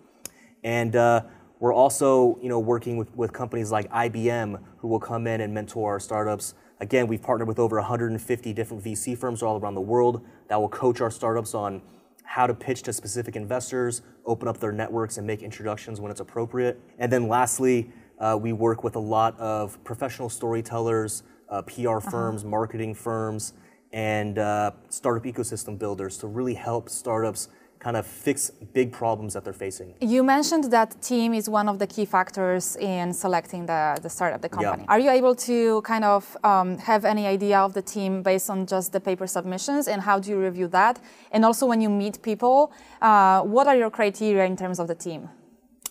And 0.65 0.97
uh, 0.97 1.23
we're 1.61 1.75
also, 1.75 2.39
you 2.43 2.49
know, 2.49 2.59
working 2.59 2.97
with, 2.97 3.15
with 3.15 3.33
companies 3.33 3.71
like 3.71 3.91
IBM 3.93 4.61
who 4.79 4.89
will 4.89 4.99
come 4.99 5.27
in 5.27 5.43
and 5.43 5.53
mentor 5.53 5.93
our 5.93 6.01
startups. 6.01 6.55
Again, 6.81 7.07
we've 7.07 7.21
partnered 7.21 7.47
with 7.47 7.59
over 7.59 7.77
150 7.77 8.53
different 8.55 8.83
VC 8.83 9.17
firms 9.17 9.43
all 9.43 9.59
around 9.59 9.75
the 9.75 9.83
world 9.83 10.25
that 10.49 10.59
will 10.59 10.69
coach 10.69 11.03
our 11.03 11.11
startups 11.11 11.55
on 11.55 11.83
how 12.25 12.47
to 12.47 12.55
pitch 12.55 12.83
to 12.85 12.93
specific 12.93 13.37
investors, 13.37 14.01
open 14.25 14.49
up 14.49 14.59
their 14.59 14.73
networks, 14.73 15.19
and 15.19 15.27
make 15.27 15.43
introductions 15.43 16.01
when 16.01 16.11
it's 16.11 16.21
appropriate. 16.21 16.81
And 16.99 17.13
then 17.13 17.29
lastly, 17.29 17.93
uh, 18.19 18.39
we 18.41 18.55
work 18.55 18.83
with 18.83 18.97
a 18.97 19.01
lot 19.01 19.39
of 19.39 19.83
professional 19.85 20.31
storytellers, 20.31 21.23
uh, 21.51 21.63
PR 21.63 21.99
firms, 21.99 22.45
marketing 22.45 22.95
firms, 22.95 23.53
and 23.93 24.39
uh, 24.39 24.71
startup 24.89 25.25
ecosystem 25.25 25.79
builders 25.79 26.17
to 26.19 26.29
really 26.29 26.55
help 26.55 26.89
startups 26.89 27.49
kind 27.81 27.97
of 27.97 28.07
fix 28.07 28.51
big 28.75 28.93
problems 28.93 29.33
that 29.33 29.43
they're 29.43 29.55
facing. 29.55 29.95
You 30.01 30.23
mentioned 30.23 30.65
that 30.65 31.01
team 31.01 31.33
is 31.33 31.49
one 31.49 31.67
of 31.67 31.79
the 31.79 31.87
key 31.87 32.05
factors 32.05 32.77
in 32.77 33.13
selecting 33.13 33.65
the, 33.67 33.99
the 34.03 34.11
startup, 34.11 34.43
the 34.43 34.51
company. 34.51 34.83
Yeah. 34.83 34.93
Are 34.93 34.99
you 35.01 35.11
able 35.11 35.35
to 35.37 35.81
kind 35.83 36.05
of 36.05 36.37
um, 36.45 36.77
have 36.79 37.07
any 37.07 37.27
idea 37.27 37.59
of 37.59 37.73
the 37.73 37.83
team 37.83 38.23
based 38.23 38.51
on 38.51 38.67
just 38.67 38.93
the 38.93 39.01
paper 39.01 39.27
submissions 39.27 39.89
and 39.89 40.03
how 40.03 40.19
do 40.19 40.31
you 40.31 40.39
review 40.39 40.69
that? 40.69 41.01
And 41.33 41.43
also, 41.45 41.67
when 41.67 41.81
you 41.81 41.89
meet 41.89 42.21
people, 42.23 42.71
uh, 43.01 43.41
what 43.43 43.67
are 43.67 43.77
your 43.77 43.91
criteria 43.91 44.45
in 44.45 44.57
terms 44.57 44.79
of 44.79 44.87
the 44.87 44.95
team? 44.95 45.31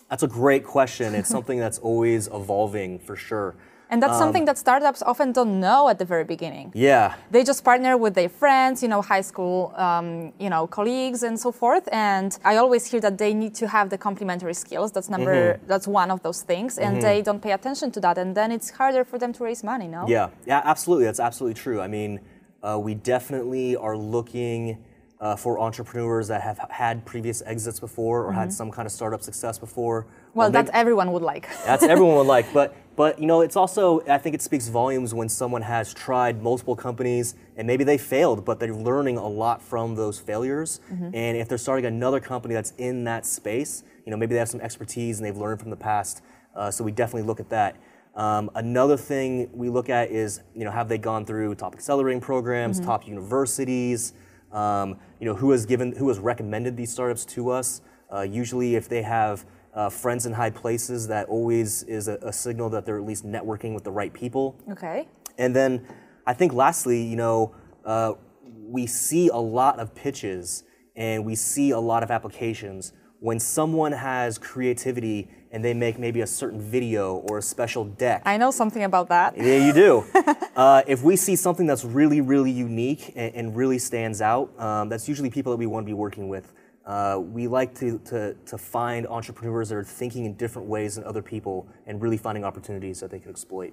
That's 0.08 0.22
a 0.22 0.28
great 0.28 0.64
question. 0.64 1.14
It's 1.16 1.28
something 1.36 1.58
that's 1.58 1.78
always 1.78 2.28
evolving 2.28 3.00
for 3.00 3.16
sure. 3.16 3.56
And 3.90 4.00
that's 4.02 4.18
something 4.18 4.44
that 4.46 4.56
startups 4.56 5.02
often 5.02 5.32
don't 5.32 5.58
know 5.66 5.88
at 5.88 5.98
the 5.98 6.04
very 6.04 6.24
beginning. 6.24 6.66
Yeah, 6.74 7.14
They 7.30 7.42
just 7.42 7.64
partner 7.64 7.96
with 7.96 8.14
their 8.14 8.28
friends, 8.28 8.82
you 8.84 8.88
know, 8.88 9.02
high 9.02 9.20
school, 9.30 9.72
um, 9.76 10.32
you 10.38 10.48
know, 10.48 10.66
colleagues 10.68 11.20
and 11.24 11.36
so 11.38 11.50
forth. 11.50 11.88
And 11.92 12.30
I 12.44 12.56
always 12.56 12.86
hear 12.90 13.00
that 13.00 13.18
they 13.18 13.34
need 13.34 13.54
to 13.56 13.66
have 13.66 13.90
the 13.90 13.98
complementary 13.98 14.54
skills. 14.54 14.92
That's 14.92 15.10
number. 15.10 15.58
That's 15.66 15.88
one 15.88 16.10
of 16.12 16.22
those 16.22 16.40
things, 16.42 16.78
and 16.78 17.02
they 17.02 17.20
don't 17.20 17.42
pay 17.42 17.52
attention 17.52 17.90
to 17.92 18.00
that, 18.00 18.16
and 18.16 18.34
then 18.38 18.52
it's 18.52 18.70
harder 18.70 19.04
for 19.04 19.18
them 19.18 19.32
to 19.36 19.44
raise 19.44 19.62
money. 19.64 19.88
No. 19.88 20.06
Yeah, 20.06 20.28
yeah, 20.46 20.62
absolutely. 20.64 21.04
That's 21.06 21.20
absolutely 21.28 21.54
true. 21.64 21.80
I 21.80 21.88
mean, 21.88 22.20
uh, 22.62 22.78
we 22.86 22.94
definitely 22.94 23.74
are 23.76 23.96
looking 23.96 24.78
uh, 25.20 25.36
for 25.36 25.58
entrepreneurs 25.58 26.28
that 26.28 26.40
have 26.42 26.58
had 26.70 27.04
previous 27.04 27.42
exits 27.44 27.78
before 27.80 28.24
or 28.24 28.32
had 28.32 28.50
some 28.52 28.70
kind 28.70 28.86
of 28.86 28.92
startup 28.92 29.22
success 29.22 29.58
before. 29.58 30.06
Well, 30.34 30.50
maybe- 30.50 30.66
that 30.66 30.74
everyone 30.74 31.12
would 31.12 31.22
like. 31.22 31.48
that's 31.66 31.82
everyone 31.82 32.16
would 32.16 32.26
like, 32.36 32.46
but 32.60 32.74
but 32.96 33.18
you 33.18 33.26
know, 33.26 33.40
it's 33.40 33.56
also 33.56 34.00
I 34.08 34.18
think 34.18 34.34
it 34.34 34.42
speaks 34.42 34.68
volumes 34.68 35.14
when 35.14 35.28
someone 35.28 35.62
has 35.62 35.94
tried 35.94 36.42
multiple 36.42 36.76
companies 36.76 37.34
and 37.56 37.66
maybe 37.66 37.84
they 37.84 37.98
failed, 37.98 38.44
but 38.44 38.60
they're 38.60 38.74
learning 38.74 39.16
a 39.16 39.26
lot 39.28 39.62
from 39.62 39.94
those 39.94 40.18
failures. 40.18 40.80
And 41.14 41.36
if 41.36 41.48
they're 41.48 41.58
starting 41.58 41.86
another 41.86 42.20
company 42.20 42.54
that's 42.54 42.72
in 42.78 43.04
that 43.04 43.26
space, 43.26 43.84
you 44.04 44.10
know, 44.10 44.16
maybe 44.16 44.34
they 44.34 44.38
have 44.38 44.48
some 44.48 44.60
expertise 44.60 45.18
and 45.18 45.26
they've 45.26 45.36
learned 45.36 45.60
from 45.60 45.70
the 45.70 45.76
past. 45.76 46.22
Uh, 46.54 46.70
so 46.70 46.84
we 46.84 46.92
definitely 46.92 47.26
look 47.26 47.40
at 47.40 47.48
that. 47.50 47.76
Um, 48.16 48.50
another 48.54 48.96
thing 48.96 49.48
we 49.52 49.68
look 49.68 49.88
at 49.88 50.10
is, 50.10 50.40
you 50.54 50.64
know, 50.64 50.70
have 50.70 50.88
they 50.88 50.98
gone 50.98 51.24
through 51.24 51.54
top 51.54 51.74
accelerating 51.74 52.20
programs, 52.20 52.80
top 52.80 53.06
universities? 53.06 54.14
um, 54.52 54.98
you 55.18 55.26
know, 55.26 55.34
who 55.34 55.50
has 55.52 55.66
given, 55.66 55.92
who 55.92 56.08
has 56.08 56.18
recommended 56.18 56.76
these 56.76 56.90
startups 56.92 57.24
to 57.24 57.50
us. 57.50 57.82
Uh, 58.12 58.22
usually, 58.22 58.74
if 58.74 58.88
they 58.88 59.02
have 59.02 59.44
uh, 59.74 59.88
friends 59.88 60.26
in 60.26 60.32
high 60.32 60.50
places, 60.50 61.08
that 61.08 61.28
always 61.28 61.82
is 61.84 62.08
a, 62.08 62.14
a 62.22 62.32
signal 62.32 62.70
that 62.70 62.84
they're 62.86 62.98
at 62.98 63.04
least 63.04 63.24
networking 63.24 63.74
with 63.74 63.84
the 63.84 63.90
right 63.90 64.12
people. 64.12 64.56
Okay. 64.70 65.08
And 65.38 65.54
then 65.54 65.86
I 66.26 66.34
think 66.34 66.52
lastly, 66.52 67.02
you 67.02 67.16
know, 67.16 67.54
uh, 67.84 68.14
we 68.44 68.86
see 68.86 69.28
a 69.28 69.36
lot 69.36 69.78
of 69.78 69.94
pitches 69.94 70.64
and 70.96 71.24
we 71.24 71.34
see 71.34 71.70
a 71.70 71.78
lot 71.78 72.02
of 72.02 72.10
applications 72.10 72.92
when 73.20 73.38
someone 73.38 73.92
has 73.92 74.38
creativity 74.38 75.28
and 75.52 75.64
they 75.64 75.74
make 75.74 75.98
maybe 75.98 76.20
a 76.20 76.26
certain 76.26 76.60
video 76.60 77.16
or 77.28 77.38
a 77.38 77.42
special 77.42 77.84
deck. 77.84 78.22
I 78.24 78.36
know 78.36 78.50
something 78.50 78.84
about 78.84 79.08
that. 79.08 79.36
Yeah, 79.36 79.66
you 79.66 79.72
do. 79.72 80.04
uh, 80.56 80.82
if 80.86 81.02
we 81.02 81.16
see 81.16 81.36
something 81.36 81.66
that's 81.66 81.84
really, 81.84 82.20
really 82.20 82.50
unique 82.50 83.12
and, 83.16 83.34
and 83.34 83.56
really 83.56 83.78
stands 83.78 84.22
out, 84.22 84.58
um, 84.60 84.88
that's 84.88 85.08
usually 85.08 85.30
people 85.30 85.52
that 85.52 85.58
we 85.58 85.66
want 85.66 85.84
to 85.84 85.90
be 85.90 85.94
working 85.94 86.28
with. 86.28 86.52
Uh, 86.86 87.20
we 87.20 87.46
like 87.46 87.74
to, 87.74 87.98
to, 88.04 88.34
to 88.46 88.58
find 88.58 89.06
entrepreneurs 89.06 89.68
that 89.68 89.76
are 89.76 89.84
thinking 89.84 90.24
in 90.24 90.34
different 90.34 90.66
ways 90.66 90.94
than 90.94 91.04
other 91.04 91.22
people 91.22 91.68
and 91.86 92.00
really 92.00 92.16
finding 92.16 92.44
opportunities 92.44 93.00
that 93.00 93.10
they 93.10 93.18
can 93.18 93.30
exploit. 93.30 93.72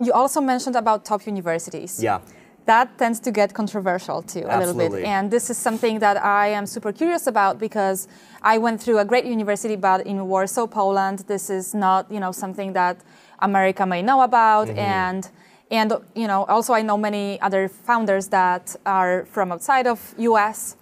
You 0.00 0.12
also 0.12 0.40
mentioned 0.40 0.76
about 0.76 1.04
top 1.04 1.26
universities. 1.26 2.02
Yeah. 2.02 2.20
That 2.64 2.98
tends 2.98 3.20
to 3.20 3.30
get 3.30 3.54
controversial 3.54 4.22
too, 4.22 4.40
a 4.40 4.58
little 4.58 4.74
bit. 4.74 4.86
Absolutely. 4.86 5.04
And 5.04 5.30
this 5.30 5.50
is 5.50 5.56
something 5.56 6.00
that 6.00 6.16
I 6.22 6.48
am 6.48 6.66
super 6.66 6.92
curious 6.92 7.28
about 7.28 7.60
because 7.60 8.08
I 8.42 8.58
went 8.58 8.82
through 8.82 8.98
a 8.98 9.04
great 9.04 9.24
university, 9.24 9.76
but 9.76 10.04
in 10.04 10.26
Warsaw, 10.26 10.66
Poland, 10.66 11.20
this 11.28 11.48
is 11.48 11.74
not, 11.74 12.10
you 12.10 12.18
know, 12.18 12.32
something 12.32 12.72
that 12.72 12.96
America 13.38 13.86
may 13.86 14.02
know 14.02 14.22
about. 14.22 14.66
Mm-hmm. 14.66 14.78
And 14.78 15.30
and 15.70 15.92
you 16.14 16.26
know, 16.26 16.44
also 16.44 16.74
I 16.74 16.82
know 16.82 16.96
many 16.96 17.40
other 17.40 17.68
founders 17.68 18.28
that 18.28 18.74
are 18.84 19.26
from 19.26 19.52
outside 19.52 19.86
of 19.86 20.14
US. 20.18 20.76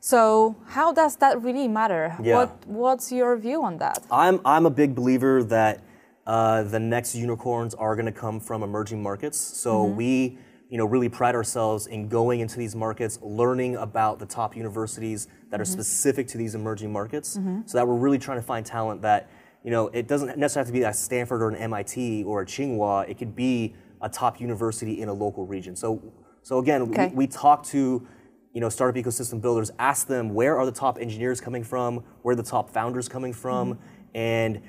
So 0.00 0.56
how 0.66 0.92
does 0.92 1.16
that 1.16 1.42
really 1.42 1.68
matter? 1.68 2.16
Yeah. 2.22 2.36
What 2.36 2.66
what's 2.66 3.12
your 3.12 3.36
view 3.36 3.62
on 3.62 3.76
that? 3.78 4.02
I'm, 4.10 4.40
I'm 4.44 4.64
a 4.64 4.70
big 4.70 4.94
believer 4.94 5.44
that 5.44 5.82
uh, 6.26 6.62
the 6.62 6.80
next 6.80 7.14
unicorns 7.14 7.74
are 7.74 7.94
going 7.94 8.06
to 8.06 8.12
come 8.12 8.40
from 8.40 8.62
emerging 8.62 9.02
markets. 9.02 9.38
So 9.38 9.84
mm-hmm. 9.84 9.96
we, 9.96 10.38
you 10.70 10.78
know, 10.78 10.86
really 10.86 11.08
pride 11.10 11.34
ourselves 11.34 11.86
in 11.86 12.08
going 12.08 12.40
into 12.40 12.56
these 12.56 12.74
markets, 12.74 13.18
learning 13.20 13.76
about 13.76 14.18
the 14.18 14.26
top 14.26 14.56
universities 14.56 15.28
that 15.50 15.60
are 15.60 15.64
mm-hmm. 15.64 15.72
specific 15.72 16.28
to 16.28 16.38
these 16.38 16.54
emerging 16.54 16.92
markets, 16.92 17.36
mm-hmm. 17.36 17.60
so 17.66 17.76
that 17.76 17.86
we're 17.86 17.96
really 17.96 18.18
trying 18.18 18.38
to 18.38 18.46
find 18.46 18.64
talent 18.64 19.02
that, 19.02 19.28
you 19.64 19.70
know, 19.70 19.88
it 19.88 20.08
doesn't 20.08 20.38
necessarily 20.38 20.66
have 20.66 20.74
to 20.74 20.80
be 20.80 20.82
a 20.84 20.92
Stanford 20.94 21.42
or 21.42 21.48
an 21.48 21.56
MIT 21.56 22.24
or 22.24 22.42
a 22.42 22.46
Tsinghua. 22.46 23.08
It 23.08 23.18
could 23.18 23.34
be 23.36 23.74
a 24.00 24.08
top 24.08 24.40
university 24.40 25.02
in 25.02 25.08
a 25.08 25.12
local 25.12 25.44
region. 25.44 25.76
So, 25.76 26.12
so 26.42 26.58
again, 26.58 26.82
Okay. 26.82 27.08
we, 27.08 27.14
we 27.14 27.26
talk 27.26 27.64
to 27.66 28.06
you 28.52 28.60
know, 28.60 28.68
startup 28.68 29.02
ecosystem 29.02 29.40
builders, 29.40 29.70
ask 29.78 30.06
them 30.06 30.34
where 30.34 30.58
are 30.58 30.66
the 30.66 30.72
top 30.72 30.98
engineers 30.98 31.40
coming 31.40 31.62
from, 31.62 32.02
where 32.22 32.32
are 32.32 32.36
the 32.36 32.42
top 32.42 32.70
founders 32.70 33.08
coming 33.08 33.32
from, 33.32 33.74
mm-hmm. 33.74 34.16
and 34.16 34.62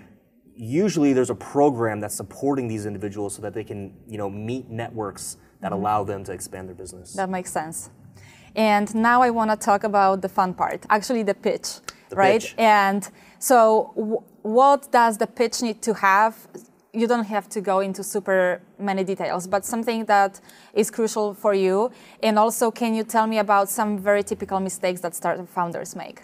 usually 0.55 1.13
there's 1.13 1.29
a 1.29 1.35
program 1.35 1.99
that's 1.99 2.15
supporting 2.15 2.67
these 2.67 2.85
individuals 2.85 3.35
so 3.35 3.41
that 3.41 3.53
they 3.53 3.63
can, 3.63 3.93
you 4.07 4.17
know, 4.17 4.29
meet 4.29 4.69
networks 4.69 5.37
that 5.61 5.71
mm-hmm. 5.71 5.81
allow 5.81 6.03
them 6.03 6.23
to 6.23 6.31
expand 6.31 6.67
their 6.67 6.75
business. 6.75 7.13
That 7.13 7.29
makes 7.29 7.51
sense. 7.51 7.89
And 8.55 8.93
now 8.93 9.21
I 9.21 9.29
want 9.29 9.49
to 9.51 9.57
talk 9.57 9.83
about 9.83 10.21
the 10.21 10.29
fun 10.29 10.53
part, 10.53 10.85
actually 10.89 11.23
the 11.23 11.33
pitch, 11.33 11.79
The 12.09 12.15
right? 12.15 12.41
pitch. 12.41 12.55
And 12.57 13.07
so, 13.39 13.93
w- 13.95 14.23
what 14.41 14.91
does 14.91 15.17
the 15.17 15.27
pitch 15.27 15.61
need 15.61 15.81
to 15.83 15.93
have? 15.93 16.35
You 16.93 17.07
don't 17.07 17.25
have 17.25 17.47
to 17.49 17.61
go 17.61 17.79
into 17.79 18.03
super 18.03 18.61
many 18.77 19.03
details, 19.03 19.47
but 19.47 19.65
something 19.65 20.05
that 20.05 20.41
is 20.73 20.91
crucial 20.91 21.33
for 21.33 21.53
you. 21.53 21.91
And 22.21 22.37
also, 22.37 22.69
can 22.69 22.93
you 22.93 23.03
tell 23.03 23.27
me 23.27 23.37
about 23.39 23.69
some 23.69 23.97
very 23.97 24.23
typical 24.23 24.59
mistakes 24.59 24.99
that 25.01 25.15
startup 25.15 25.47
founders 25.47 25.95
make? 25.95 26.21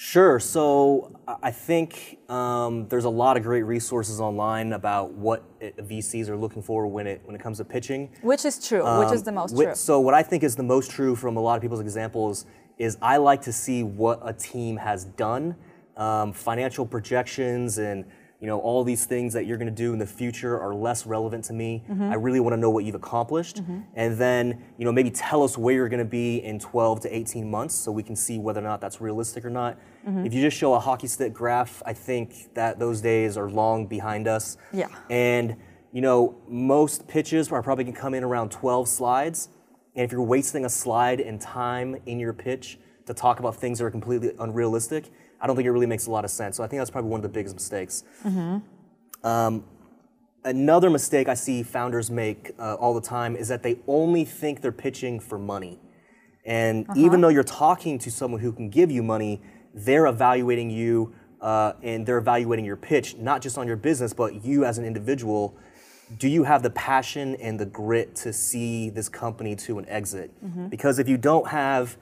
Sure. 0.00 0.38
So 0.38 1.10
I- 1.42 1.50
think 1.50 2.18
um, 2.30 2.86
there's 2.88 3.04
a 3.04 3.10
lot 3.10 3.36
of 3.36 3.42
great 3.42 3.64
resources 3.64 4.20
online 4.20 4.72
about 4.72 5.10
what 5.12 5.42
VCs 5.60 6.28
are 6.28 6.36
looking 6.36 6.62
for 6.62 6.86
when 6.86 7.08
it 7.08 7.20
when 7.24 7.34
it 7.34 7.42
comes 7.42 7.58
to 7.58 7.64
pitching. 7.64 8.08
Which 8.22 8.44
is 8.44 8.64
true, 8.64 8.84
which 9.00 9.12
is 9.12 9.24
the 9.24 9.32
most 9.32 9.56
Wh- 9.56 9.64
true. 9.64 9.74
So 9.74 9.98
what 9.98 10.14
I 10.14 10.22
think 10.22 10.44
is 10.44 10.54
the 10.54 10.62
most 10.62 10.92
true 10.92 11.16
from 11.16 11.36
a 11.36 11.40
lot 11.40 11.56
of 11.56 11.62
people's 11.62 11.80
examples 11.80 12.46
is 12.78 12.96
I 13.02 13.16
like 13.16 13.42
to 13.42 13.52
see 13.52 13.82
what 13.82 14.20
a 14.22 14.32
team 14.32 14.76
has 14.76 15.04
done, 15.04 15.56
um, 15.96 16.32
financial 16.32 16.86
projections, 16.86 17.78
and 17.78 18.04
you 18.40 18.46
know 18.46 18.58
all 18.60 18.84
these 18.84 19.04
things 19.04 19.32
that 19.32 19.46
you're 19.46 19.56
going 19.56 19.68
to 19.68 19.74
do 19.74 19.92
in 19.92 19.98
the 19.98 20.06
future 20.06 20.58
are 20.58 20.72
less 20.74 21.06
relevant 21.06 21.44
to 21.46 21.52
me. 21.52 21.82
Mm-hmm. 21.88 22.04
I 22.04 22.14
really 22.14 22.38
want 22.38 22.52
to 22.54 22.56
know 22.56 22.70
what 22.70 22.84
you've 22.84 22.94
accomplished, 22.94 23.60
and 23.94 24.16
then 24.16 24.62
you 24.78 24.84
know 24.84 24.92
maybe 24.92 25.10
tell 25.10 25.42
us 25.42 25.58
where 25.58 25.74
you're 25.74 25.88
going 25.88 25.98
to 25.98 26.04
be 26.04 26.36
in 26.38 26.58
12 26.58 27.00
to 27.00 27.16
18 27.16 27.50
months, 27.50 27.74
so 27.74 27.90
we 27.90 28.02
can 28.02 28.14
see 28.14 28.38
whether 28.38 28.60
or 28.60 28.64
not 28.64 28.80
that's 28.80 29.00
realistic 29.00 29.44
or 29.44 29.50
not. 29.50 29.76
Mm-hmm. 30.06 30.26
If 30.26 30.34
you 30.34 30.40
just 30.40 30.56
show 30.56 30.74
a 30.74 30.78
hockey 30.78 31.08
stick 31.08 31.32
graph, 31.32 31.82
I 31.84 31.92
think 31.92 32.54
that 32.54 32.78
those 32.78 33.00
days 33.00 33.36
are 33.36 33.50
long 33.50 33.86
behind 33.86 34.28
us. 34.28 34.56
Yeah. 34.72 34.88
And 35.10 35.56
you 35.92 36.02
know, 36.02 36.36
most 36.46 37.08
pitches 37.08 37.50
are 37.50 37.62
probably 37.62 37.84
gonna 37.84 37.96
come 37.96 38.14
in 38.14 38.22
around 38.22 38.50
12 38.50 38.88
slides. 38.88 39.48
And 39.96 40.04
if 40.04 40.12
you're 40.12 40.22
wasting 40.22 40.64
a 40.64 40.68
slide 40.68 41.20
and 41.20 41.40
time 41.40 41.96
in 42.06 42.20
your 42.20 42.32
pitch 42.32 42.78
to 43.06 43.14
talk 43.14 43.40
about 43.40 43.56
things 43.56 43.78
that 43.78 43.86
are 43.86 43.90
completely 43.90 44.30
unrealistic, 44.38 45.10
I 45.40 45.46
don't 45.46 45.56
think 45.56 45.66
it 45.66 45.72
really 45.72 45.86
makes 45.86 46.06
a 46.06 46.10
lot 46.10 46.24
of 46.24 46.30
sense. 46.30 46.56
So 46.56 46.64
I 46.64 46.66
think 46.66 46.80
that's 46.80 46.90
probably 46.90 47.10
one 47.10 47.18
of 47.18 47.22
the 47.22 47.28
biggest 47.28 47.54
mistakes. 47.54 48.04
Um, 49.24 49.64
another 50.44 50.90
mistake 50.90 51.28
I 51.28 51.34
see 51.34 51.62
founders 51.62 52.10
make 52.10 52.52
uh, 52.58 52.74
all 52.74 52.94
the 52.94 53.00
time 53.00 53.36
is 53.36 53.48
that 53.48 53.62
they 53.62 53.78
only 53.86 54.24
think 54.24 54.60
they're 54.60 54.72
pitching 54.72 55.20
for 55.20 55.38
money. 55.38 55.78
And 56.44 56.86
even 56.96 57.20
though 57.20 57.28
you're 57.28 57.44
talking 57.44 57.98
to 57.98 58.10
someone 58.10 58.40
who 58.40 58.52
can 58.52 58.70
give 58.70 58.90
you 58.90 59.02
money, 59.02 59.42
they're 59.74 60.06
evaluating 60.06 60.70
you 60.70 61.12
uh, 61.40 61.74
and 61.82 62.06
they're 62.06 62.18
evaluating 62.18 62.64
your 62.64 62.76
pitch, 62.76 63.16
not 63.16 63.42
just 63.42 63.58
on 63.58 63.66
your 63.66 63.76
business, 63.76 64.12
but 64.14 64.44
you 64.44 64.64
as 64.64 64.78
an 64.78 64.84
individual. 64.84 65.56
Do 66.18 66.26
you 66.26 66.44
have 66.44 66.62
the 66.62 66.70
passion 66.70 67.34
and 67.36 67.60
the 67.60 67.66
grit 67.66 68.16
to 68.16 68.32
see 68.32 68.88
this 68.88 69.08
company 69.10 69.54
to 69.56 69.78
an 69.78 69.86
exit? 69.88 70.32
Because 70.70 70.98
if 70.98 71.06
you 71.08 71.18
don't 71.18 71.48
have, 71.48 71.98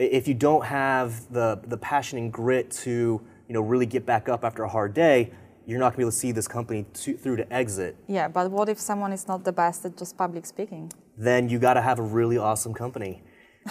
if 0.00 0.26
you 0.26 0.34
don't 0.34 0.64
have 0.64 1.32
the, 1.32 1.60
the 1.66 1.76
passion 1.76 2.18
and 2.18 2.32
grit 2.32 2.70
to 2.70 3.20
you 3.48 3.54
know 3.54 3.60
really 3.60 3.86
get 3.86 4.06
back 4.06 4.28
up 4.28 4.44
after 4.44 4.62
a 4.62 4.68
hard 4.68 4.94
day, 4.94 5.32
you're 5.66 5.78
not 5.78 5.90
going 5.90 5.92
to 5.92 5.96
be 5.98 6.02
able 6.02 6.10
to 6.10 6.16
see 6.16 6.32
this 6.32 6.48
company 6.48 6.86
to, 6.94 7.16
through 7.16 7.36
to 7.36 7.52
exit. 7.52 7.96
Yeah, 8.08 8.28
but 8.28 8.50
what 8.50 8.68
if 8.68 8.78
someone 8.78 9.12
is 9.12 9.28
not 9.28 9.44
the 9.44 9.52
best 9.52 9.84
at 9.84 9.96
just 9.96 10.16
public 10.16 10.46
speaking? 10.46 10.92
then 11.20 11.50
you 11.50 11.58
got 11.58 11.74
to 11.74 11.82
have 11.82 11.98
a 11.98 12.02
really 12.02 12.38
awesome 12.38 12.72
company. 12.72 13.22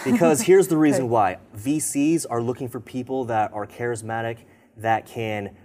Because 0.04 0.42
here's 0.42 0.68
the 0.68 0.76
reason 0.86 1.08
why 1.08 1.38
VCs 1.56 2.24
are 2.30 2.40
looking 2.40 2.68
for 2.68 2.78
people 2.78 3.24
that 3.24 3.52
are 3.52 3.66
charismatic, 3.66 4.44
that 4.76 5.04
can 5.04 5.56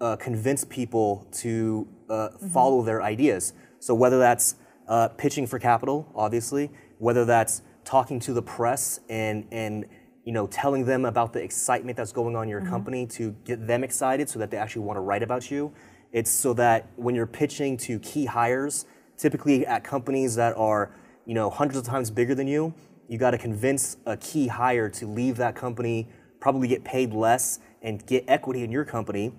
uh, 0.00 0.16
convince 0.16 0.64
people 0.64 1.28
to 1.32 1.86
uh, 2.10 2.30
follow 2.52 2.82
their 2.82 3.02
ideas. 3.02 3.52
So, 3.78 3.94
whether 3.94 4.18
that's 4.18 4.56
uh, 4.88 5.08
pitching 5.08 5.46
for 5.46 5.60
capital, 5.60 6.10
obviously, 6.14 6.70
whether 6.98 7.24
that's 7.24 7.62
talking 7.84 8.18
to 8.20 8.32
the 8.32 8.42
press 8.42 8.98
and, 9.08 9.46
and 9.52 9.86
you 10.28 10.34
know, 10.34 10.46
telling 10.48 10.84
them 10.84 11.06
about 11.06 11.32
the 11.32 11.42
excitement 11.42 11.96
that's 11.96 12.12
going 12.12 12.36
on 12.36 12.42
in 12.42 12.48
your 12.50 12.60
mm-hmm. 12.60 12.68
company 12.68 13.06
to 13.06 13.34
get 13.46 13.66
them 13.66 13.82
excited 13.82 14.28
so 14.28 14.38
that 14.38 14.50
they 14.50 14.58
actually 14.58 14.82
want 14.82 14.98
to 14.98 15.00
write 15.00 15.22
about 15.22 15.50
you. 15.50 15.72
It's 16.12 16.30
so 16.30 16.52
that 16.52 16.86
when 16.96 17.14
you're 17.14 17.26
pitching 17.26 17.78
to 17.78 17.98
key 18.00 18.26
hires, 18.26 18.84
typically 19.16 19.64
at 19.64 19.84
companies 19.84 20.34
that 20.34 20.54
are 20.58 20.94
you 21.24 21.32
know 21.32 21.48
hundreds 21.48 21.78
of 21.78 21.84
times 21.86 22.10
bigger 22.10 22.34
than 22.34 22.46
you, 22.46 22.74
you 23.08 23.16
got 23.16 23.30
to 23.30 23.38
convince 23.38 23.96
a 24.04 24.18
key 24.18 24.48
hire 24.48 24.90
to 24.90 25.06
leave 25.06 25.38
that 25.38 25.56
company, 25.56 26.06
probably 26.40 26.68
get 26.68 26.84
paid 26.84 27.14
less, 27.14 27.60
and 27.80 28.04
get 28.04 28.22
equity 28.28 28.62
in 28.64 28.70
your 28.70 28.84
company. 28.84 29.32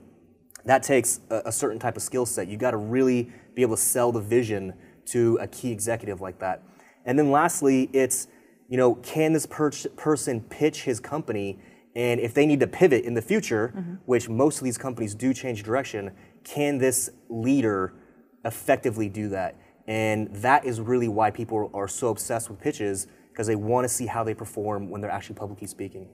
That 0.65 0.81
takes 0.81 1.19
a, 1.29 1.43
a 1.46 1.51
certain 1.51 1.77
type 1.77 1.98
of 1.98 2.01
skill 2.01 2.25
set. 2.25 2.48
You 2.48 2.58
got 2.58 2.72
to 2.72 2.77
really 2.77 3.31
be 3.53 3.62
able 3.62 3.75
to 3.75 3.81
sell 3.84 4.12
the 4.12 4.22
vision 4.22 4.74
to 5.05 5.38
a 5.39 5.46
key 5.46 5.72
executive 5.72 6.19
like 6.19 6.39
that. 6.39 6.63
And 7.05 7.19
then 7.19 7.29
lastly, 7.29 7.91
it's 7.93 8.27
you 8.69 8.77
know, 8.77 8.95
can 8.95 9.33
this 9.33 9.45
per- 9.45 9.71
person 9.97 10.41
pitch 10.41 10.83
his 10.83 10.99
company? 10.99 11.59
And 11.95 12.19
if 12.19 12.33
they 12.33 12.45
need 12.45 12.59
to 12.59 12.67
pivot 12.67 13.03
in 13.03 13.15
the 13.15 13.21
future, 13.21 13.73
mm-hmm. 13.75 13.95
which 14.05 14.29
most 14.29 14.59
of 14.59 14.63
these 14.63 14.77
companies 14.77 15.15
do 15.15 15.33
change 15.33 15.63
direction, 15.63 16.11
can 16.43 16.77
this 16.77 17.09
leader 17.29 17.93
effectively 18.45 19.09
do 19.09 19.29
that? 19.29 19.55
And 19.88 20.33
that 20.35 20.65
is 20.65 20.79
really 20.79 21.07
why 21.07 21.31
people 21.31 21.71
are 21.73 21.88
so 21.88 22.09
obsessed 22.09 22.49
with 22.49 22.59
pitches 22.59 23.07
because 23.29 23.47
they 23.47 23.55
want 23.55 23.85
to 23.85 23.89
see 23.89 24.05
how 24.05 24.23
they 24.23 24.35
perform 24.35 24.89
when 24.89 25.01
they're 25.01 25.09
actually 25.09 25.35
publicly 25.35 25.65
speaking. 25.65 26.07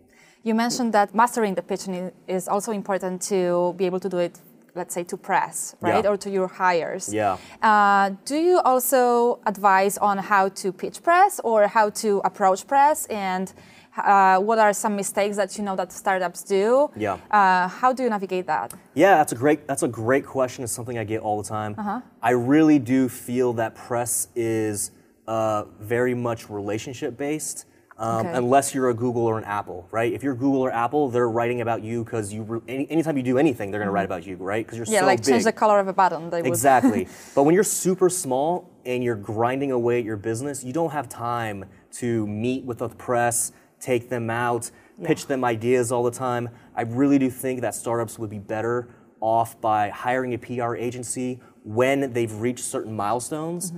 You 0.43 0.55
mentioned 0.55 0.93
that 0.93 1.13
mastering 1.13 1.55
the 1.55 1.61
pitch 1.61 1.87
is 2.27 2.47
also 2.47 2.71
important 2.71 3.21
to 3.23 3.73
be 3.77 3.85
able 3.85 3.99
to 3.99 4.07
do 4.07 4.19
it, 4.19 4.39
let's 4.75 4.93
say, 4.93 5.03
to 5.05 5.17
press, 5.17 5.75
right, 5.81 6.03
Yeah. 6.03 6.09
or 6.11 6.17
to 6.17 6.29
your 6.29 6.47
hires. 6.47 7.13
Yeah. 7.13 7.37
Uh, 7.61 8.11
do 8.25 8.35
you 8.35 8.59
also 8.59 9.39
advise 9.45 9.97
on 9.97 10.17
how 10.17 10.49
to 10.49 10.71
pitch 10.71 11.01
press 11.01 11.39
or 11.43 11.67
how 11.67 11.89
to 12.03 12.21
approach 12.25 12.67
press, 12.67 13.05
and 13.07 13.53
uh, 13.97 14.37
what 14.39 14.59
are 14.59 14.73
some 14.73 14.95
mistakes 14.95 15.37
that 15.37 15.57
you 15.57 15.63
know 15.63 15.75
that 15.75 15.91
startups 15.91 16.43
do? 16.43 16.89
Yeah. 16.97 17.17
Uh, 17.31 17.67
how 17.69 17.93
do 17.93 18.03
you 18.03 18.09
navigate 18.09 18.45
that? 18.47 18.73
Yeah, 18.93 19.15
that's 19.17 19.31
a 19.31 19.35
great 19.35 19.67
that's 19.67 19.83
a 19.83 19.87
great 19.87 20.25
question. 20.25 20.63
It's 20.63 20.73
something 20.73 20.97
I 20.97 21.05
get 21.05 21.21
all 21.21 21.41
the 21.41 21.47
time. 21.47 21.75
I 22.21 22.31
really 22.31 22.79
do 22.79 23.07
feel 23.09 23.53
that 23.53 23.75
press 23.75 24.27
is 24.35 24.91
uh, 25.27 25.63
very 25.79 26.13
much 26.13 26.49
relationship 26.49 27.17
based. 27.17 27.65
Um, 27.97 28.25
Okay. 28.27 28.37
Unless 28.37 28.75
you're 28.75 28.89
a 28.89 28.93
Google 28.93 29.23
or 29.25 29.37
an 29.37 29.45
Apple, 29.45 29.87
right? 29.89 30.11
If 30.11 30.21
you're 30.21 30.35
Google 30.35 30.61
or 30.61 30.71
Apple, 30.71 31.07
they're 31.09 31.29
writing 31.29 31.61
about 31.61 31.81
you 31.81 32.03
because 32.03 32.33
you. 32.33 32.61
Any, 32.67 32.89
anytime 32.91 33.15
you 33.15 33.23
do 33.23 33.37
anything, 33.37 33.71
they're 33.71 33.79
going 33.79 33.87
to 33.87 33.91
write 33.93 34.05
about 34.05 34.25
you, 34.27 34.35
right? 34.35 34.65
Because 34.65 34.77
you're 34.77 34.85
Mm-hmm. 34.85 34.93
Yeah, 34.93 34.99
so 35.01 35.05
like 35.05 35.19
big. 35.19 35.27
change 35.27 35.43
the 35.45 35.53
color 35.53 35.79
of 35.79 35.87
a 35.87 35.93
button. 35.93 36.29
They 36.29 36.41
would. 36.41 36.47
Exactly. 36.47 37.07
but 37.35 37.43
when 37.43 37.55
you're 37.55 37.63
super 37.63 38.09
small 38.09 38.69
and 38.85 39.01
you're 39.03 39.15
grinding 39.15 39.71
away 39.71 39.99
at 39.99 40.03
your 40.03 40.17
business, 40.17 40.63
you 40.63 40.73
don't 40.73 40.91
have 40.91 41.07
time 41.07 41.65
to 41.93 42.27
meet 42.27 42.65
with 42.65 42.79
the 42.79 42.89
press, 42.89 43.53
take 43.79 44.09
them 44.09 44.29
out, 44.29 44.69
pitch 45.03 45.27
them 45.27 45.45
ideas 45.45 45.91
all 45.91 46.03
the 46.03 46.11
time. 46.11 46.49
I 46.75 46.81
really 46.81 47.17
do 47.17 47.29
think 47.29 47.61
that 47.61 47.73
startups 47.75 48.19
would 48.19 48.29
be 48.29 48.39
better 48.39 48.89
off 49.21 49.59
by 49.61 49.89
hiring 49.89 50.33
a 50.33 50.37
PR 50.37 50.75
agency 50.75 51.39
when 51.63 52.11
they've 52.11 52.33
reached 52.33 52.65
certain 52.65 52.93
milestones 52.93 53.71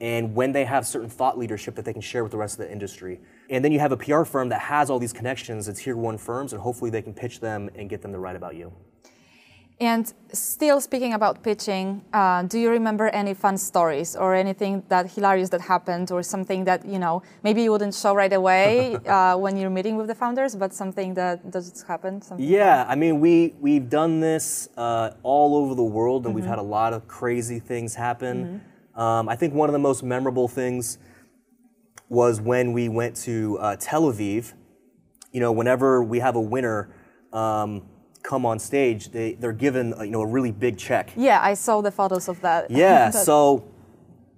and 0.00 0.34
when 0.34 0.52
they 0.52 0.64
have 0.64 0.86
certain 0.86 1.08
thought 1.08 1.36
leadership 1.38 1.74
that 1.74 1.84
they 1.84 1.92
can 1.92 2.02
share 2.02 2.22
with 2.22 2.30
the 2.32 2.38
rest 2.38 2.58
of 2.58 2.66
the 2.66 2.72
industry. 2.72 3.20
And 3.50 3.64
then 3.64 3.72
you 3.72 3.80
have 3.80 3.92
a 3.92 3.96
PR 3.96 4.24
firm 4.24 4.48
that 4.48 4.60
has 4.60 4.90
all 4.90 4.98
these 4.98 5.12
connections, 5.12 5.68
it's 5.68 5.82
tier 5.82 5.96
one 5.96 6.18
firms, 6.18 6.52
and 6.52 6.62
hopefully 6.62 6.90
they 6.90 7.02
can 7.02 7.14
pitch 7.14 7.40
them 7.40 7.70
and 7.74 7.90
get 7.90 8.02
them 8.02 8.12
to 8.12 8.18
write 8.18 8.36
about 8.36 8.54
you. 8.54 8.72
And 9.80 10.12
still 10.32 10.80
speaking 10.80 11.14
about 11.14 11.42
pitching, 11.42 12.04
uh, 12.12 12.44
do 12.44 12.60
you 12.60 12.70
remember 12.70 13.08
any 13.08 13.34
fun 13.34 13.58
stories 13.58 14.14
or 14.14 14.32
anything 14.32 14.84
that 14.88 15.10
hilarious 15.10 15.48
that 15.48 15.60
happened, 15.60 16.12
or 16.12 16.22
something 16.22 16.64
that 16.64 16.86
you 16.86 17.00
know 17.00 17.24
maybe 17.42 17.64
you 17.64 17.72
wouldn't 17.72 17.92
show 17.92 18.14
right 18.14 18.32
away 18.32 18.94
uh, 19.06 19.36
when 19.36 19.56
you're 19.56 19.70
meeting 19.70 19.96
with 19.96 20.06
the 20.06 20.14
founders, 20.14 20.54
but 20.54 20.72
something 20.72 21.14
that 21.14 21.50
does 21.50 21.82
happen? 21.88 22.22
Something 22.22 22.48
Yeah, 22.48 22.86
I 22.88 22.94
mean, 22.94 23.18
we 23.18 23.54
we've 23.60 23.90
done 23.90 24.20
this 24.20 24.68
uh, 24.76 25.10
all 25.24 25.56
over 25.56 25.74
the 25.74 25.82
world, 25.82 26.24
and 26.24 26.34
we've 26.36 26.46
had 26.46 26.60
a 26.60 26.68
lot 26.78 26.92
of 26.92 27.08
crazy 27.08 27.58
things 27.58 27.96
happen. 27.96 28.62
Um, 28.94 29.28
I 29.28 29.34
think 29.34 29.54
one 29.54 29.68
of 29.68 29.72
the 29.72 29.80
most 29.80 30.04
memorable 30.04 30.46
things 30.46 30.98
was 32.08 32.40
when 32.40 32.72
we 32.72 32.88
went 32.88 33.16
to 33.16 33.58
uh, 33.58 33.76
Tel 33.76 34.04
Aviv. 34.04 34.52
You 35.32 35.40
know, 35.40 35.52
whenever 35.52 36.02
we 36.02 36.20
have 36.20 36.36
a 36.36 36.40
winner 36.40 36.94
um, 37.32 37.82
come 38.22 38.46
on 38.46 38.58
stage, 38.58 39.10
they 39.10 39.34
they're 39.34 39.52
given 39.52 39.94
uh, 39.94 40.02
you 40.02 40.10
know 40.10 40.22
a 40.22 40.26
really 40.26 40.52
big 40.52 40.78
check. 40.78 41.12
Yeah, 41.16 41.40
I 41.42 41.54
saw 41.54 41.80
the 41.80 41.90
photos 41.90 42.28
of 42.28 42.40
that. 42.42 42.70
Yeah, 42.70 43.10
that, 43.10 43.24
so 43.24 43.74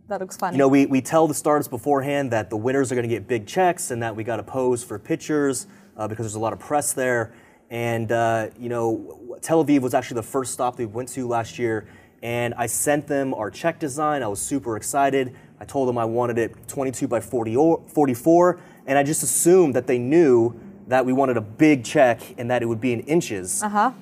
that 0.09 0.21
looks 0.21 0.37
funny. 0.37 0.55
you 0.55 0.59
know, 0.59 0.69
we, 0.69 0.87
we 0.87 1.01
tell 1.01 1.27
the 1.27 1.35
startups 1.35 1.69
beforehand 1.69 2.31
that 2.31 2.49
the 2.49 2.57
winners 2.57 2.93
are 2.93 2.95
going 2.95 3.09
to 3.09 3.15
get 3.15 3.27
big 3.27 3.47
checks 3.47 3.91
and 3.91 4.03
that 4.03 4.15
we 4.15 4.23
got 4.23 4.37
to 4.37 4.43
pose 4.43 4.85
for 4.85 4.99
pictures 4.99 5.67
uh, 5.97 6.07
because 6.07 6.25
there's 6.25 6.37
a 6.37 6.41
lot 6.41 6.53
of 6.53 6.61
press 6.61 6.93
there. 6.93 7.35
And, 7.71 8.13
uh, 8.13 8.51
you 8.59 8.69
know, 8.69 9.39
Tel 9.43 9.65
Aviv 9.65 9.81
was 9.81 9.95
actually 9.95 10.17
the 10.17 10.23
first 10.23 10.53
stop 10.53 10.79
we 10.79 10.87
went 10.87 11.09
to 11.11 11.27
last 11.27 11.59
year. 11.59 11.89
And 12.23 12.55
I 12.55 12.67
sent 12.67 13.09
them 13.09 13.35
our 13.35 13.51
check 13.51 13.81
design. 13.81 14.23
I 14.23 14.29
was 14.29 14.41
super 14.41 14.77
excited. 14.77 15.37
I 15.61 15.65
told 15.65 15.89
them 15.89 15.99
I 15.99 16.05
wanted 16.05 16.39
it 16.39 16.69
22 16.69 17.09
by 17.09 17.21
40 17.21 17.57
or, 17.57 17.83
44. 17.89 18.61
And 18.87 18.99
I 18.99 19.03
just 19.03 19.23
assumed 19.23 19.75
that 19.75 19.87
they 19.87 19.99
knew 19.99 20.59
that 20.89 21.05
we 21.05 21.13
wanted 21.13 21.37
a 21.37 21.41
big 21.41 21.85
check 21.85 22.21
and 22.39 22.51
that 22.51 22.63
it 22.63 22.67
would 22.67 22.81
be 22.81 22.93
in 22.93 23.01
inches. 23.01 23.63
Uh 23.63 23.69
huh. 23.69 23.93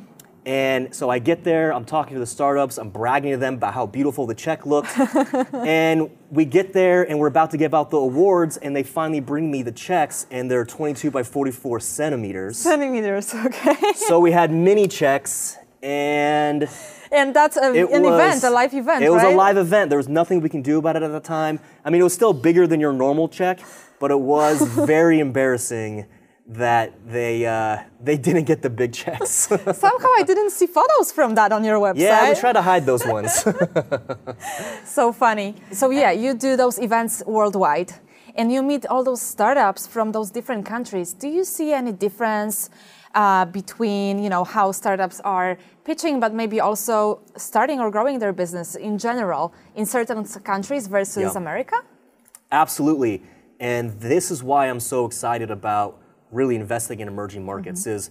And 0.47 0.95
so 0.95 1.09
I 1.09 1.21
get 1.21 1.43
there, 1.43 1.73
I'm 1.73 1.87
talking 1.87 2.15
to 2.15 2.21
the 2.21 2.27
startups, 2.27 2.77
I'm 2.77 2.91
bragging 2.91 3.31
to 3.31 3.39
them 3.39 3.55
about 3.55 3.73
how 3.73 3.87
beautiful 3.87 4.27
the 4.27 4.35
check 4.35 4.67
looked. 4.67 4.91
and 5.55 6.11
we 6.31 6.45
get 6.45 6.75
there 6.75 7.09
and 7.09 7.19
we're 7.19 7.29
about 7.29 7.51
to 7.53 7.57
give 7.57 7.73
out 7.73 7.91
the 7.91 7.97
awards, 7.97 8.59
and 8.59 8.77
they 8.77 8.83
finally 8.83 9.21
bring 9.21 9.51
me 9.51 9.63
the 9.63 9.73
checks, 9.73 10.27
and 10.31 10.51
they're 10.51 10.67
22 10.67 11.11
by 11.11 11.23
44 11.23 11.81
centimeters. 11.81 12.59
Centimeters, 12.59 13.35
okay. 13.47 13.95
so 13.95 14.21
we 14.21 14.33
had 14.33 14.51
mini 14.51 14.87
checks, 14.87 15.57
and 15.83 16.69
and 17.13 17.35
that's 17.35 17.57
a, 17.57 17.73
an 17.73 18.03
was 18.03 18.13
event, 18.15 18.45
a 18.45 18.51
live 18.51 18.75
event, 18.75 19.05
It 19.05 19.11
was 19.11 19.23
right? 19.23 19.35
a 19.35 19.37
live 19.37 19.57
event. 19.57 19.89
There 19.91 19.99
was 19.99 20.09
nothing 20.09 20.41
we 20.41 20.49
can 20.49 20.63
do 20.63 20.79
about 20.79 20.97
it 20.97 21.03
at 21.03 21.13
the 21.13 21.21
time. 21.21 21.61
I 21.85 21.91
mean, 21.91 22.01
it 22.01 22.05
was 22.05 22.15
still 22.15 22.33
bigger 22.33 22.67
than 22.67 22.81
your 22.81 22.93
normal 22.93 23.29
check, 23.29 23.61
but 24.01 24.11
it 24.11 24.21
was 24.21 24.63
very 24.87 25.19
embarrassing 25.21 26.07
that 26.47 26.93
they 27.09 27.47
uh, 27.47 27.79
they 28.03 28.19
didn't 28.19 28.45
get 28.45 28.61
the 28.61 28.69
big 28.69 28.93
checks. 28.93 29.31
Somehow 29.87 30.09
I 30.19 30.23
didn't 30.27 30.51
see 30.51 30.67
photos 30.67 31.11
from 31.11 31.35
that 31.37 31.53
on 31.53 31.65
your 31.65 31.79
website. 31.81 32.01
yeah, 32.01 32.29
we 32.29 32.35
try 32.39 32.53
to 32.53 32.61
hide 32.63 32.85
those 32.85 33.05
ones. 33.07 33.45
So 34.85 35.13
funny. 35.13 35.55
So 35.73 35.91
yeah, 35.91 36.11
you 36.13 36.35
do 36.35 36.57
those 36.57 36.79
events 36.79 37.23
worldwide, 37.27 37.93
and 38.35 38.53
you 38.53 38.63
meet 38.63 38.87
all 38.87 39.03
those 39.05 39.23
startups 39.23 39.87
from 39.87 40.13
those 40.13 40.31
different 40.31 40.67
countries. 40.67 41.13
Do 41.13 41.29
you 41.29 41.45
see 41.45 41.73
any 41.73 41.93
difference 41.93 42.71
uh, 43.15 43.45
between 43.47 44.23
you 44.23 44.29
know 44.29 44.45
how 44.45 44.73
startups 44.73 45.21
are 45.25 45.57
pitching, 45.85 46.21
but 46.21 46.33
maybe 46.35 46.61
also 46.61 47.21
starting 47.37 47.81
or 47.81 47.91
growing 47.91 48.19
their 48.19 48.33
business 48.33 48.75
in 48.75 48.99
general 48.99 49.53
in 49.75 49.87
certain 49.87 50.25
countries 50.43 50.87
versus 50.87 51.33
Yeah. 51.35 51.39
America? 51.39 51.77
Absolutely. 52.51 53.23
And 53.61 53.93
this 54.01 54.31
is 54.31 54.43
why 54.43 54.69
I'm 54.69 54.81
so 54.81 55.05
excited 55.07 55.51
about 55.51 55.99
really 56.31 56.57
investing 56.57 57.01
in 57.01 57.09
emerging 57.09 57.45
markets 57.45 57.87
is 57.87 58.11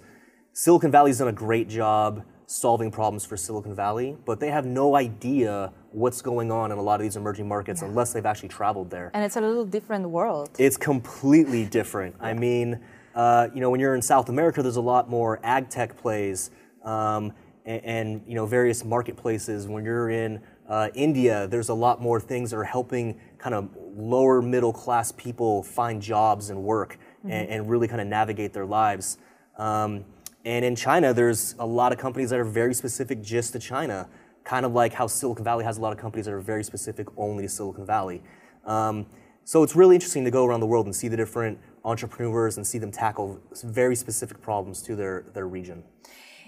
Silicon 0.54 0.92
Valley's 0.92 1.18
done 1.18 1.28
a 1.28 1.32
great 1.32 1.68
job 1.68 2.24
solving 2.46 2.92
problems 2.92 3.26
for 3.26 3.36
Silicon 3.36 3.74
Valley, 3.74 4.16
but 4.26 4.40
they 4.40 4.52
have 4.52 4.66
no 4.66 4.96
idea 4.96 5.72
what's 5.92 6.22
going 6.22 6.52
on 6.52 6.72
in 6.72 6.78
a 6.78 6.82
lot 6.82 6.96
of 6.96 7.02
these 7.02 7.16
emerging 7.16 7.48
markets 7.48 7.82
unless 7.82 8.14
they've 8.14 8.26
actually 8.26 8.50
traveled 8.50 8.90
there. 8.90 9.12
And 9.14 9.24
it's 9.24 9.36
a 9.36 9.42
little 9.42 9.66
different 9.66 10.10
world. 10.10 10.50
It's 10.60 10.78
completely 10.78 11.66
different. 11.66 12.16
I 12.20 12.34
mean, 12.34 12.80
uh, 13.16 13.48
you 13.54 13.62
know, 13.62 13.70
when 13.70 13.80
you're 13.80 13.96
in 13.96 14.02
South 14.02 14.30
America, 14.30 14.62
there's 14.62 14.76
a 14.76 14.82
lot 14.82 15.10
more 15.10 15.40
ag 15.44 15.70
tech 15.70 15.98
plays 15.98 16.52
um, 16.84 17.32
and, 17.66 17.86
and, 17.86 18.22
you 18.28 18.36
know 18.36 18.46
various 18.46 18.84
marketplaces. 18.84 19.68
When 19.68 19.86
you're 19.86 20.10
in 20.10 20.42
uh, 20.68 20.90
India, 20.96 21.48
there's 21.48 21.70
a 21.70 21.74
lot 21.74 22.02
more 22.02 22.20
things 22.20 22.52
that 22.52 22.58
are 22.58 22.64
helping 22.64 23.20
kind 23.38 23.56
of 23.56 23.70
lower 23.96 24.42
middle 24.42 24.74
class 24.74 25.12
people 25.12 25.64
find 25.64 26.02
jobs 26.02 26.50
and 26.50 26.64
work 26.64 26.98
and, 27.24 27.50
and 27.50 27.70
really 27.70 27.88
kind 27.88 28.02
of 28.02 28.08
navigate 28.08 28.54
their 28.54 28.66
lives. 28.66 29.18
Um, 29.58 30.06
and 30.46 30.66
in 30.66 30.76
China, 30.76 31.14
there's 31.14 31.56
a 31.60 31.66
lot 31.66 31.92
of 31.92 31.98
companies 31.98 32.30
that 32.32 32.40
are 32.40 32.46
very 32.46 32.74
specific 32.74 33.22
just 33.22 33.54
to 33.54 33.60
China, 33.60 34.10
kind 34.44 34.66
of 34.66 34.74
like 34.74 34.94
how 34.94 35.08
Silicon 35.08 35.46
Valley 35.46 35.64
has 35.64 35.78
a 35.78 35.82
lot 35.82 35.94
of 35.94 36.00
companies 36.00 36.26
that 36.26 36.34
are 36.34 36.42
very 36.42 36.64
specific 36.64 37.08
only 37.16 37.44
to 37.44 37.50
Silicon 37.50 37.86
Valley. 37.86 38.22
Um, 38.66 39.06
so 39.46 39.64
it's 39.64 39.76
really 39.76 39.96
interesting 39.96 40.24
to 40.26 40.32
go 40.32 40.46
around 40.46 40.60
the 40.60 40.66
world 40.66 40.86
and 40.86 40.96
see 40.96 41.08
the 41.08 41.18
different 41.18 41.60
entrepreneurs 41.86 42.58
and 42.58 42.66
see 42.66 42.78
them 42.80 42.92
tackle 42.92 43.40
very 43.64 43.96
specific 43.96 44.42
problems 44.42 44.82
to 44.84 44.96
their, 44.96 45.26
their 45.34 45.48
region. 45.48 45.84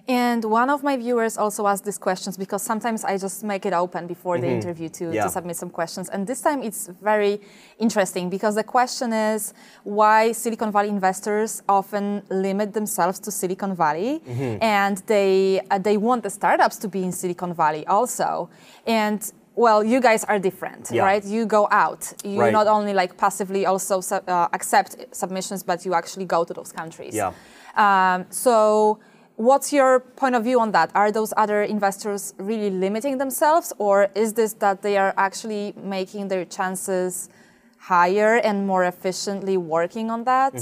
And 0.07 0.45
one 0.45 0.69
of 0.69 0.83
my 0.83 0.97
viewers 0.97 1.35
also 1.35 1.65
asked 1.65 1.83
these 1.83 1.97
questions 1.97 2.37
because 2.37 2.61
sometimes 2.61 3.03
I 3.03 3.17
just 3.17 3.43
make 3.43 3.65
it 3.65 3.73
open 3.73 4.05
before 4.05 4.37
the 4.39 4.47
interview 4.47 4.87
to, 4.89 5.11
Yeah. 5.11 5.23
to 5.23 5.29
submit 5.29 5.55
some 5.55 5.71
questions. 5.71 6.09
And 6.09 6.27
this 6.27 6.41
time 6.41 6.61
it's 6.61 6.85
very 7.01 7.41
interesting 7.79 8.29
because 8.29 8.53
the 8.53 8.63
question 8.63 9.13
is 9.13 9.55
why 9.83 10.31
Silicon 10.31 10.71
Valley 10.71 10.89
investors 10.89 11.63
often 11.67 12.21
limit 12.29 12.73
themselves 12.73 13.17
to 13.21 13.31
Silicon 13.31 13.75
Valley 13.75 14.21
and 14.61 14.97
they, 15.07 15.61
uh, 15.71 15.79
they 15.79 15.97
want 15.97 16.21
the 16.21 16.29
startups 16.29 16.77
to 16.77 16.87
be 16.87 17.03
in 17.03 17.11
Silicon 17.11 17.55
Valley 17.55 17.83
also. 17.87 18.49
And 18.85 19.19
well, 19.55 19.83
you 19.83 19.99
guys 20.01 20.23
are 20.25 20.39
different, 20.39 20.91
Yeah. 20.91 21.03
right? 21.03 21.23
You 21.23 21.45
go 21.45 21.67
out. 21.71 22.13
You 22.23 22.39
Right. 22.41 22.53
not 22.53 22.67
only 22.67 22.93
like 22.93 23.15
passively 23.17 23.65
also 23.65 24.01
uh, 24.11 24.47
accept 24.53 24.95
submissions, 25.11 25.63
but 25.63 25.85
you 25.85 25.93
actually 25.93 26.25
go 26.25 26.43
to 26.43 26.53
those 26.53 26.71
countries. 26.71 27.13
Yeah. 27.15 27.31
Um, 27.75 28.25
so, 28.29 28.99
what's 29.37 29.71
your 29.73 29.99
point 30.15 30.35
of 30.35 30.43
view 30.43 30.59
on 30.59 30.71
that? 30.71 30.91
Are 30.93 31.11
those 31.11 31.33
other 31.37 31.61
investors 31.63 32.33
really 32.37 32.69
limiting 32.69 33.17
themselves, 33.17 33.73
or 33.77 34.07
is 34.15 34.33
this 34.33 34.53
that 34.53 34.81
they 34.81 34.97
are 34.97 35.13
actually 35.17 35.73
making 35.75 36.27
their 36.29 36.45
chances 36.45 37.29
higher 37.77 38.35
and 38.43 38.65
more 38.67 38.83
efficiently 38.83 39.57
working 39.57 40.09
on 40.09 40.23
that? 40.25 40.53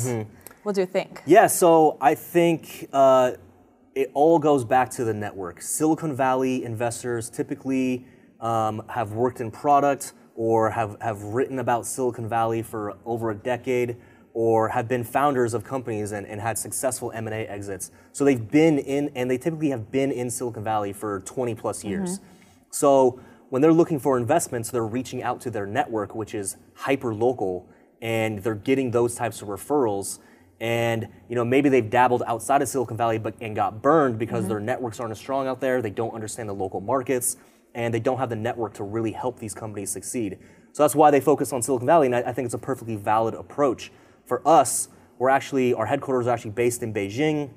What 0.64 0.76
do 0.76 0.82
you 0.82 0.88
think? 0.88 1.22
Yeah, 1.26 1.48
so 1.48 1.98
I 2.02 2.16
think 2.16 2.88
uh, 2.94 3.32
it 3.96 4.10
all 4.14 4.40
goes 4.40 4.64
back 4.66 4.90
to 4.92 5.04
the 5.04 5.14
network. 5.14 5.62
Silicon 5.62 6.16
Valley 6.16 6.64
investors 6.64 7.30
typically 7.30 8.06
um, 8.44 8.84
have 8.90 9.14
worked 9.14 9.42
in 9.42 9.50
product 9.50 10.14
or 10.36 10.70
have, 10.70 10.98
have 11.02 11.22
written 11.24 11.60
about 11.60 11.88
Silicon 11.88 12.28
Valley 12.28 12.62
for 12.62 12.96
over 13.06 13.32
a 13.32 13.36
decade 13.36 13.96
or 14.34 14.70
have 14.70 14.88
been 14.88 15.04
founders 15.04 15.54
of 15.54 15.64
companies 15.64 16.12
and, 16.12 16.26
and 16.28 16.42
had 16.42 16.58
successful 16.58 17.12
M&A 17.14 17.46
exits. 17.48 17.92
So 18.12 18.26
they've 18.26 18.52
been 18.52 18.80
in, 18.80 19.12
and 19.16 19.30
they 19.30 19.38
typically 19.38 19.70
have 19.70 19.92
been 19.92 20.12
in 20.12 20.30
Silicon 20.30 20.64
Valley 20.64 20.92
for 20.92 21.22
20 21.22 21.56
plus 21.56 21.84
years. 21.84 22.20
So 22.72 23.20
when 23.50 23.62
they're 23.62 23.72
looking 23.72 24.00
for 24.00 24.18
investments, 24.18 24.72
they're 24.72 24.86
reaching 24.86 25.22
out 25.22 25.40
to 25.42 25.52
their 25.52 25.68
network, 25.68 26.16
which 26.16 26.34
is 26.34 26.58
hyper 26.74 27.14
local, 27.14 27.70
and 28.02 28.40
they're 28.40 28.56
getting 28.56 28.90
those 28.90 29.14
types 29.14 29.44
of 29.44 29.48
referrals. 29.48 30.18
And 30.60 31.08
you 31.30 31.36
know 31.36 31.46
maybe 31.46 31.70
they've 31.70 31.90
dabbled 31.90 32.24
outside 32.26 32.62
of 32.62 32.68
Silicon 32.68 32.98
Valley, 32.98 33.20
but 33.20 33.36
and 33.42 33.56
got 33.56 33.82
burned 33.82 34.18
because 34.18 34.48
their 34.48 34.60
networks 34.60 35.00
aren't 35.00 35.12
as 35.12 35.20
strong 35.20 35.46
out 35.46 35.60
there. 35.60 35.82
They 35.82 35.90
don't 35.90 36.14
understand 36.14 36.48
the 36.50 36.54
local 36.54 36.80
markets, 36.80 37.38
and 37.76 37.94
they 37.94 38.00
don't 38.00 38.18
have 38.18 38.30
the 38.30 38.36
network 38.36 38.74
to 38.76 38.84
really 38.84 39.12
help 39.12 39.40
these 39.40 39.54
companies 39.54 39.90
succeed. 39.90 40.40
So 40.72 40.84
that's 40.84 40.96
why 40.96 41.12
they 41.12 41.20
focus 41.20 41.54
on 41.54 41.62
Silicon 41.62 41.86
Valley, 41.86 42.08
and 42.08 42.16
I, 42.16 42.22
I 42.22 42.34
think 42.34 42.46
it's 42.46 42.54
a 42.54 42.60
perfectly 42.60 42.96
valid 42.96 43.34
approach. 43.36 43.92
For 44.26 44.42
us, 44.48 44.90
we're 45.20 45.30
actually 45.30 45.74
our 45.74 45.86
headquarters 45.86 46.28
are 46.28 46.32
actually 46.32 46.52
based 46.52 46.84
in 46.84 46.94
Beijing. 46.94 47.52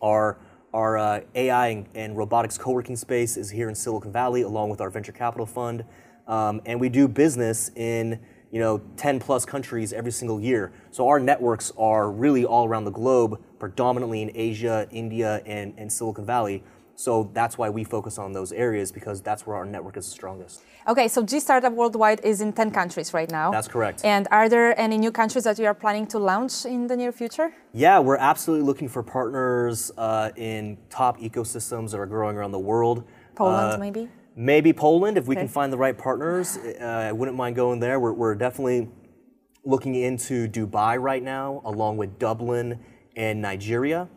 Our 0.00 0.38
our 0.72 0.98
uh, 0.98 1.20
AI 1.34 1.68
and, 1.68 1.86
and 1.94 2.16
robotics 2.16 2.58
co-working 2.58 2.96
space 2.96 3.36
is 3.36 3.50
here 3.50 3.68
in 3.68 3.74
Silicon 3.74 4.12
Valley, 4.12 4.42
along 4.42 4.70
with 4.70 4.80
our 4.80 4.90
venture 4.90 5.12
capital 5.12 5.46
fund, 5.46 5.84
um, 6.26 6.60
and 6.66 6.80
we 6.80 6.88
do 6.88 7.08
business 7.08 7.70
in 7.76 8.20
you 8.50 8.60
know 8.60 8.80
10 8.96 9.20
plus 9.20 9.44
countries 9.44 9.92
every 9.92 10.12
single 10.12 10.40
year. 10.40 10.72
So 10.90 11.08
our 11.08 11.20
networks 11.20 11.72
are 11.76 12.10
really 12.10 12.44
all 12.44 12.66
around 12.66 12.84
the 12.84 12.90
globe, 12.90 13.42
predominantly 13.58 14.22
in 14.22 14.30
Asia, 14.34 14.88
India, 14.90 15.42
and, 15.44 15.74
and 15.76 15.92
Silicon 15.92 16.24
Valley. 16.24 16.62
So 16.98 17.30
that's 17.32 17.56
why 17.56 17.70
we 17.70 17.84
focus 17.84 18.18
on 18.18 18.32
those 18.32 18.50
areas 18.50 18.90
because 18.90 19.22
that's 19.22 19.46
where 19.46 19.56
our 19.56 19.64
network 19.64 19.96
is 19.96 20.04
the 20.06 20.10
strongest. 20.10 20.62
Okay, 20.88 21.06
so 21.06 21.22
G 21.22 21.38
Startup 21.38 21.72
Worldwide 21.72 22.20
is 22.24 22.40
in 22.40 22.52
10 22.52 22.72
countries 22.72 23.14
right 23.14 23.30
now. 23.30 23.52
That's 23.52 23.68
correct. 23.68 24.04
And 24.04 24.26
are 24.32 24.48
there 24.48 24.76
any 24.76 24.98
new 24.98 25.12
countries 25.12 25.44
that 25.44 25.60
you 25.60 25.66
are 25.66 25.74
planning 25.74 26.08
to 26.08 26.18
launch 26.18 26.64
in 26.64 26.88
the 26.88 26.96
near 26.96 27.12
future? 27.12 27.52
Yeah, 27.72 28.00
we're 28.00 28.16
absolutely 28.16 28.66
looking 28.66 28.88
for 28.88 29.04
partners 29.04 29.92
uh, 29.96 30.30
in 30.34 30.76
top 30.90 31.20
ecosystems 31.20 31.92
that 31.92 32.00
are 32.00 32.06
growing 32.06 32.36
around 32.36 32.50
the 32.50 32.58
world. 32.58 33.04
Poland, 33.36 33.74
Uh, 33.74 33.78
maybe? 33.78 34.08
Maybe 34.34 34.72
Poland, 34.72 35.16
if 35.18 35.28
we 35.28 35.36
Okay. 35.36 35.42
can 35.42 35.48
find 35.48 35.72
the 35.72 35.78
right 35.78 35.96
partners. 35.96 36.56
Uh, 36.56 36.84
I 36.84 37.12
wouldn't 37.12 37.36
mind 37.36 37.54
going 37.54 37.78
there. 37.78 38.00
We're, 38.00 38.12
we're 38.12 38.34
definitely 38.34 38.88
looking 39.64 39.94
into 39.94 40.48
Dubai 40.48 41.00
right 41.00 41.22
now, 41.22 41.62
along 41.64 41.96
with 41.98 42.18
Dublin 42.18 42.80
and 43.14 43.40
Nigeria. 43.40 44.08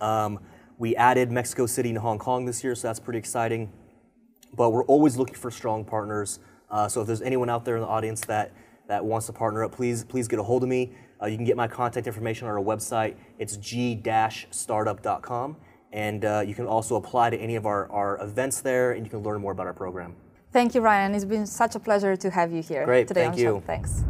Um, 0.00 0.38
we 0.78 0.96
added 0.96 1.30
Mexico 1.30 1.66
City 1.66 1.90
and 1.90 1.98
Hong 1.98 2.18
Kong 2.18 2.46
this 2.46 2.64
year, 2.64 2.74
so 2.74 2.88
that's 2.88 3.00
pretty 3.00 3.18
exciting. 3.18 3.70
But 4.54 4.70
we're 4.70 4.84
always 4.84 5.16
looking 5.16 5.34
for 5.34 5.50
strong 5.50 5.84
partners. 5.84 6.38
Uh, 6.70 6.88
so 6.88 7.00
if 7.00 7.06
there's 7.06 7.22
anyone 7.22 7.50
out 7.50 7.64
there 7.64 7.76
in 7.76 7.82
the 7.82 7.88
audience 7.88 8.20
that, 8.22 8.52
that 8.86 9.04
wants 9.04 9.26
to 9.26 9.32
partner 9.32 9.64
up, 9.64 9.72
please 9.72 10.04
please 10.04 10.28
get 10.28 10.38
a 10.38 10.42
hold 10.42 10.62
of 10.62 10.68
me. 10.68 10.92
Uh, 11.20 11.26
you 11.26 11.36
can 11.36 11.44
get 11.44 11.56
my 11.56 11.66
contact 11.66 12.06
information 12.06 12.46
on 12.46 12.54
our 12.54 12.62
website. 12.62 13.16
It's 13.38 13.56
g-startup.com. 13.56 15.56
And 15.90 16.24
uh, 16.24 16.44
you 16.46 16.54
can 16.54 16.66
also 16.66 16.96
apply 16.96 17.30
to 17.30 17.36
any 17.36 17.56
of 17.56 17.66
our, 17.66 17.90
our 17.90 18.22
events 18.22 18.60
there, 18.60 18.92
and 18.92 19.06
you 19.06 19.10
can 19.10 19.20
learn 19.20 19.40
more 19.40 19.52
about 19.52 19.66
our 19.66 19.72
program. 19.72 20.14
Thank 20.52 20.74
you, 20.74 20.80
Ryan. 20.80 21.14
It's 21.14 21.24
been 21.24 21.46
such 21.46 21.74
a 21.74 21.80
pleasure 21.80 22.14
to 22.14 22.30
have 22.30 22.52
you 22.52 22.62
here 22.62 22.84
Great, 22.84 23.08
today 23.08 23.22
thank 23.22 23.32
on 23.32 23.38
the 23.38 23.42
show. 23.42 23.54
you. 23.56 23.62
Thanks. 23.66 24.04